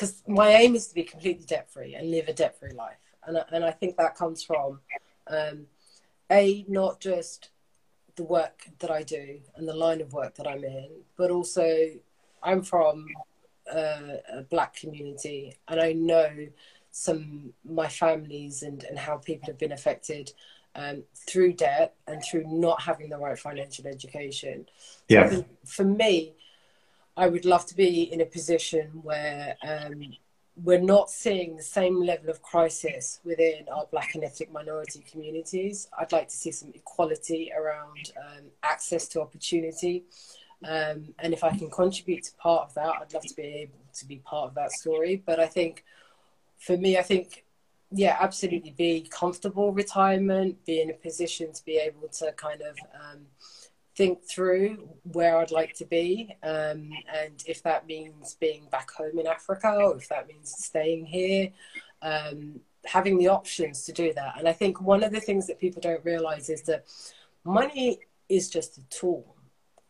[0.00, 2.96] because my aim is to be completely debt free and live a debt free life.
[3.26, 4.80] And, and I think that comes from,
[5.26, 5.66] um,
[6.32, 7.50] A, not just
[8.16, 10.88] the work that I do and the line of work that I'm in,
[11.18, 11.90] but also
[12.42, 13.08] I'm from
[13.70, 16.48] a, a black community and I know
[16.92, 20.32] some my families and, and how people have been affected
[20.74, 24.66] um, through debt and through not having the right financial education.
[25.08, 25.42] Yeah.
[25.66, 26.32] For me,
[27.16, 30.14] I would love to be in a position where um,
[30.56, 35.88] we're not seeing the same level of crisis within our black and ethnic minority communities.
[35.98, 40.04] I'd like to see some equality around um, access to opportunity.
[40.64, 43.78] Um, and if I can contribute to part of that, I'd love to be able
[43.94, 45.22] to be part of that story.
[45.24, 45.84] But I think
[46.58, 47.44] for me, I think,
[47.90, 52.76] yeah, absolutely be comfortable retirement, be in a position to be able to kind of
[52.94, 53.20] um,
[54.00, 56.90] think through where I'd like to be, um,
[57.22, 61.50] and if that means being back home in Africa or if that means staying here,
[62.00, 64.38] um, having the options to do that.
[64.38, 66.86] And I think one of the things that people don't realize is that
[67.44, 67.98] money
[68.30, 69.36] is just a tool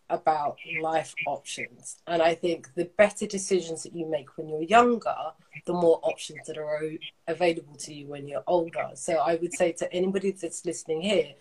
[0.09, 1.99] about life options.
[2.09, 5.21] And I think the better decisions that you make when you're younger,
[5.67, 6.83] the more options that are
[7.29, 8.89] available to you when you're older.
[8.95, 11.35] So I would say to anybody that's listening here,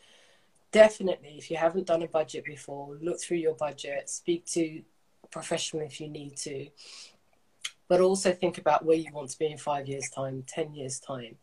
[0.71, 4.81] definitely, if you haven't done a budget before, look through your budget, speak to
[5.23, 6.67] a professional if you need to,
[7.87, 10.99] but also think about where you want to be in five years' time, 10 years'
[10.99, 11.35] time.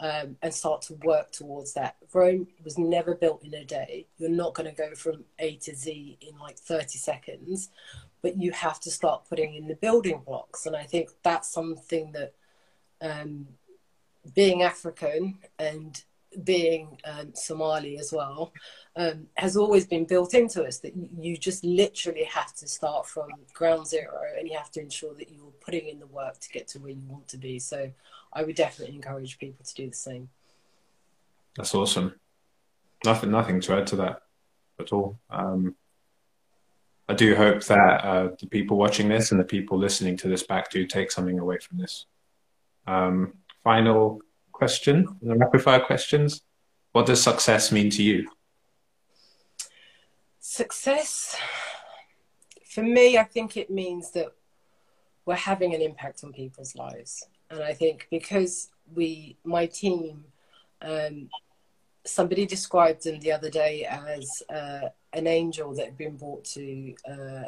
[0.00, 1.96] Um, and start to work towards that.
[2.14, 4.06] Rome was never built in a day.
[4.16, 7.70] You're not going to go from A to Z in like 30 seconds,
[8.22, 10.66] but you have to start putting in the building blocks.
[10.66, 12.32] And I think that's something that
[13.00, 13.48] um,
[14.34, 16.00] being African and
[16.44, 18.52] being um, Somali as well,
[18.96, 23.28] um, has always been built into us that you just literally have to start from
[23.52, 26.68] ground zero and you have to ensure that you're putting in the work to get
[26.68, 27.58] to where you want to be.
[27.58, 27.90] So
[28.32, 30.28] I would definitely encourage people to do the same.
[31.56, 32.14] That's awesome.
[33.04, 34.22] Nothing, nothing to add to that
[34.80, 35.18] at all.
[35.30, 35.76] Um,
[37.08, 40.42] I do hope that uh, the people watching this and the people listening to this
[40.42, 42.06] back do take something away from this.
[42.86, 44.20] Um, final
[44.58, 46.42] question, the rapid fire questions.
[46.92, 48.28] What does success mean to you?
[50.40, 51.36] Success,
[52.66, 54.28] for me, I think it means that
[55.24, 57.24] we're having an impact on people's lives.
[57.50, 60.24] And I think because we, my team,
[60.82, 61.28] um,
[62.04, 66.94] somebody described them the other day as uh, an angel that had been brought to
[67.10, 67.44] uh,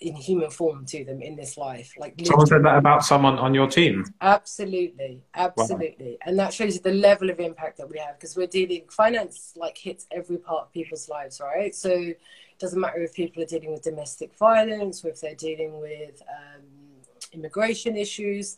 [0.00, 1.92] in human form to them in this life.
[1.98, 4.06] Like someone said that about someone on your team.
[4.20, 6.26] Absolutely, absolutely, wow.
[6.26, 9.52] and that shows you the level of impact that we have because we're dealing finance
[9.56, 11.74] like hits every part of people's lives, right?
[11.74, 12.18] So it
[12.58, 16.64] doesn't matter if people are dealing with domestic violence or if they're dealing with um,
[17.32, 18.56] immigration issues.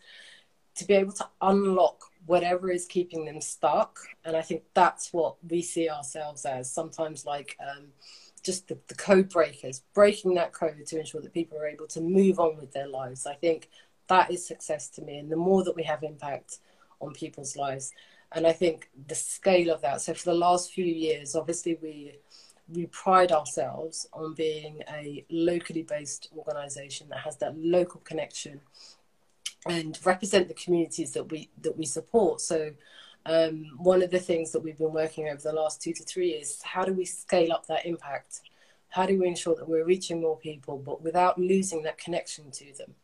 [0.77, 5.37] To be able to unlock whatever is keeping them stuck, and I think that's what
[5.47, 6.73] we see ourselves as.
[6.73, 7.57] Sometimes like.
[7.61, 7.89] Um,
[8.43, 12.01] just the, the code breakers, breaking that code to ensure that people are able to
[12.01, 13.27] move on with their lives.
[13.27, 13.69] I think
[14.09, 15.19] that is success to me.
[15.19, 16.59] And the more that we have impact
[17.01, 17.93] on people's lives,
[18.33, 20.01] and I think the scale of that.
[20.01, 22.19] So for the last few years, obviously we
[22.73, 28.61] we pride ourselves on being a locally based organization that has that local connection
[29.67, 32.41] and represent the communities that we that we support.
[32.41, 32.71] So
[33.27, 36.31] um, one of the things that we've been working over the last two to three
[36.31, 38.41] years is how do we scale up that impact?
[38.89, 42.73] How do we ensure that we're reaching more people, but without losing that connection to
[42.77, 42.95] them?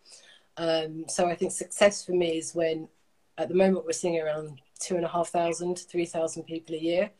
[0.56, 2.88] Um, so I think success for me is when,
[3.38, 6.78] at the moment, we're seeing around two and a half thousand, three thousand people a
[6.78, 7.10] year.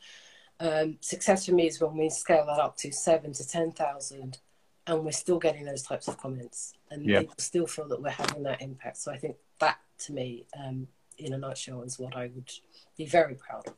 [0.59, 4.39] Um, success for me is when we scale that up to seven to ten thousand,
[4.87, 7.19] and we're still getting those types of comments, and yeah.
[7.21, 8.97] people still feel that we're having that impact.
[8.97, 10.87] So I think that, to me, um,
[11.19, 12.51] in a nutshell, is what I would
[12.97, 13.73] be very proud of.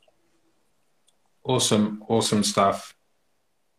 [1.44, 2.96] Awesome, awesome stuff.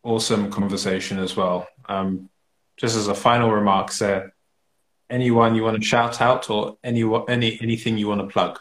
[0.03, 1.69] Awesome conversation as well.
[1.89, 2.29] Um,
[2.77, 4.35] just as a final remark, there
[5.09, 8.59] anyone you want to shout out or any any anything you want to plug?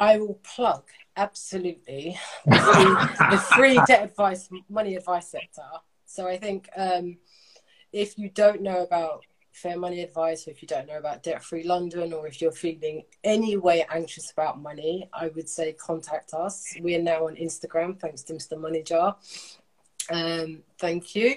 [0.00, 0.84] I will plug
[1.16, 5.62] absolutely the free, the free debt advice, money advice sector.
[6.06, 7.18] So I think um,
[7.92, 9.24] if you don't know about
[9.56, 12.52] fair money advice, or if you don't know about debt free London, or if you're
[12.52, 16.74] feeling any way anxious about money, I would say contact us.
[16.80, 18.60] We are now on Instagram, thanks to Mr.
[18.60, 19.16] Money Jar.
[20.10, 21.36] Um, thank you.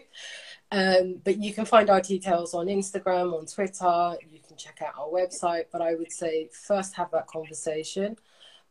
[0.71, 4.17] Um, but you can find our details on Instagram, on Twitter.
[4.29, 5.65] You can check out our website.
[5.71, 8.17] But I would say first have that conversation.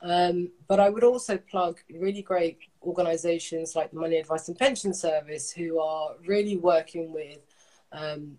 [0.00, 4.94] Um, but I would also plug really great organizations like the Money Advice and Pension
[4.94, 7.40] Service, who are really working with
[7.90, 8.36] um,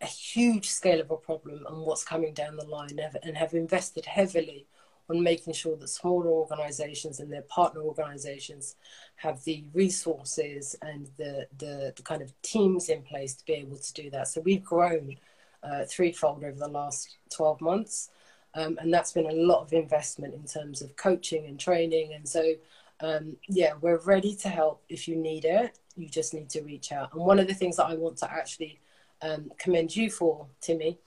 [0.00, 4.06] a huge scale of a problem and what's coming down the line and have invested
[4.06, 4.66] heavily
[5.10, 8.76] on making sure that smaller organizations and their partner organizations
[9.16, 13.76] have the resources and the, the, the kind of teams in place to be able
[13.76, 14.28] to do that.
[14.28, 15.16] So we've grown
[15.62, 18.10] uh, threefold over the last 12 months.
[18.54, 22.12] Um, and that's been a lot of investment in terms of coaching and training.
[22.14, 22.54] And so,
[23.00, 25.78] um, yeah, we're ready to help if you need it.
[25.96, 27.12] You just need to reach out.
[27.12, 28.80] And one of the things that I want to actually
[29.22, 30.98] um, commend you for, Timi,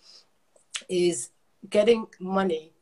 [0.89, 1.29] is
[1.69, 2.73] getting money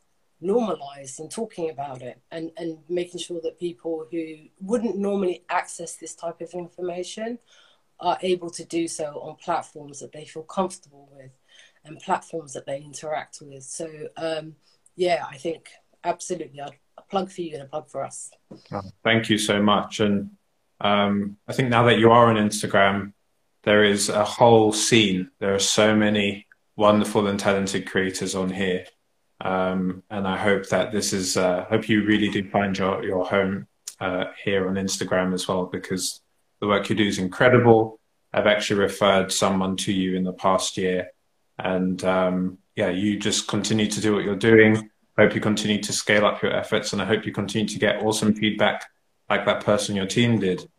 [0.41, 5.95] normalized and talking about it and, and making sure that people who wouldn't normally access
[5.95, 7.38] this type of information
[7.99, 11.32] are able to do so on platforms that they feel comfortable with
[11.84, 13.63] and platforms that they interact with.
[13.63, 14.55] So, um,
[14.95, 15.69] yeah, I think
[16.03, 18.32] absolutely I'd a plug for you and a plug for us.
[18.71, 19.99] Oh, thank you so much.
[19.99, 20.32] And
[20.80, 23.13] um, I think now that you are on Instagram,
[23.64, 25.32] there is a whole scene.
[25.39, 28.86] There are so many wonderful and talented creators on here.
[29.41, 33.26] Um, and I hope that this is, uh, hope you really do find your, your
[33.26, 33.68] home
[33.99, 36.22] uh, here on Instagram as well, because
[36.62, 37.99] the work you do is incredible.
[38.34, 41.10] I've actually referred someone to you in the past year.
[41.57, 44.89] And um, yeah, you just continue to do what you're doing.
[45.18, 47.80] I hope you continue to scale up your efforts and I hope you continue to
[47.80, 48.86] get awesome feedback
[49.30, 50.70] like that person your team did.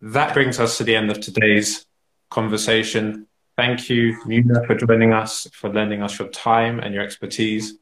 [0.00, 1.84] That brings us to the end of today's
[2.32, 3.26] conversation.
[3.56, 7.74] Thank you, Muna, for joining us, for lending us your time and your expertise.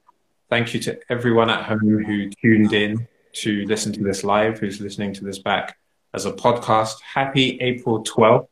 [0.50, 4.80] Thank you to everyone at home who tuned in to listen to this live, who's
[4.80, 5.78] listening to this back
[6.12, 7.00] as a podcast.
[7.00, 8.48] Happy April 12th.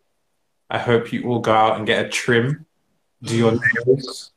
[0.70, 2.66] I hope you all go out and get a trim,
[3.22, 4.30] do your nails,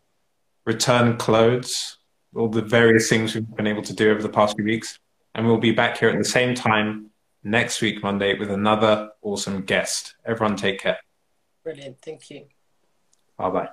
[0.65, 1.97] return clothes,
[2.35, 4.97] all the various things we've been able to do over the past few weeks.
[5.35, 7.11] And we'll be back here at the same time
[7.43, 10.15] next week, Monday, with another awesome guest.
[10.25, 10.97] Everyone take care.
[11.63, 12.01] Brilliant.
[12.01, 12.47] Thank you.
[13.37, 13.69] Bye bye.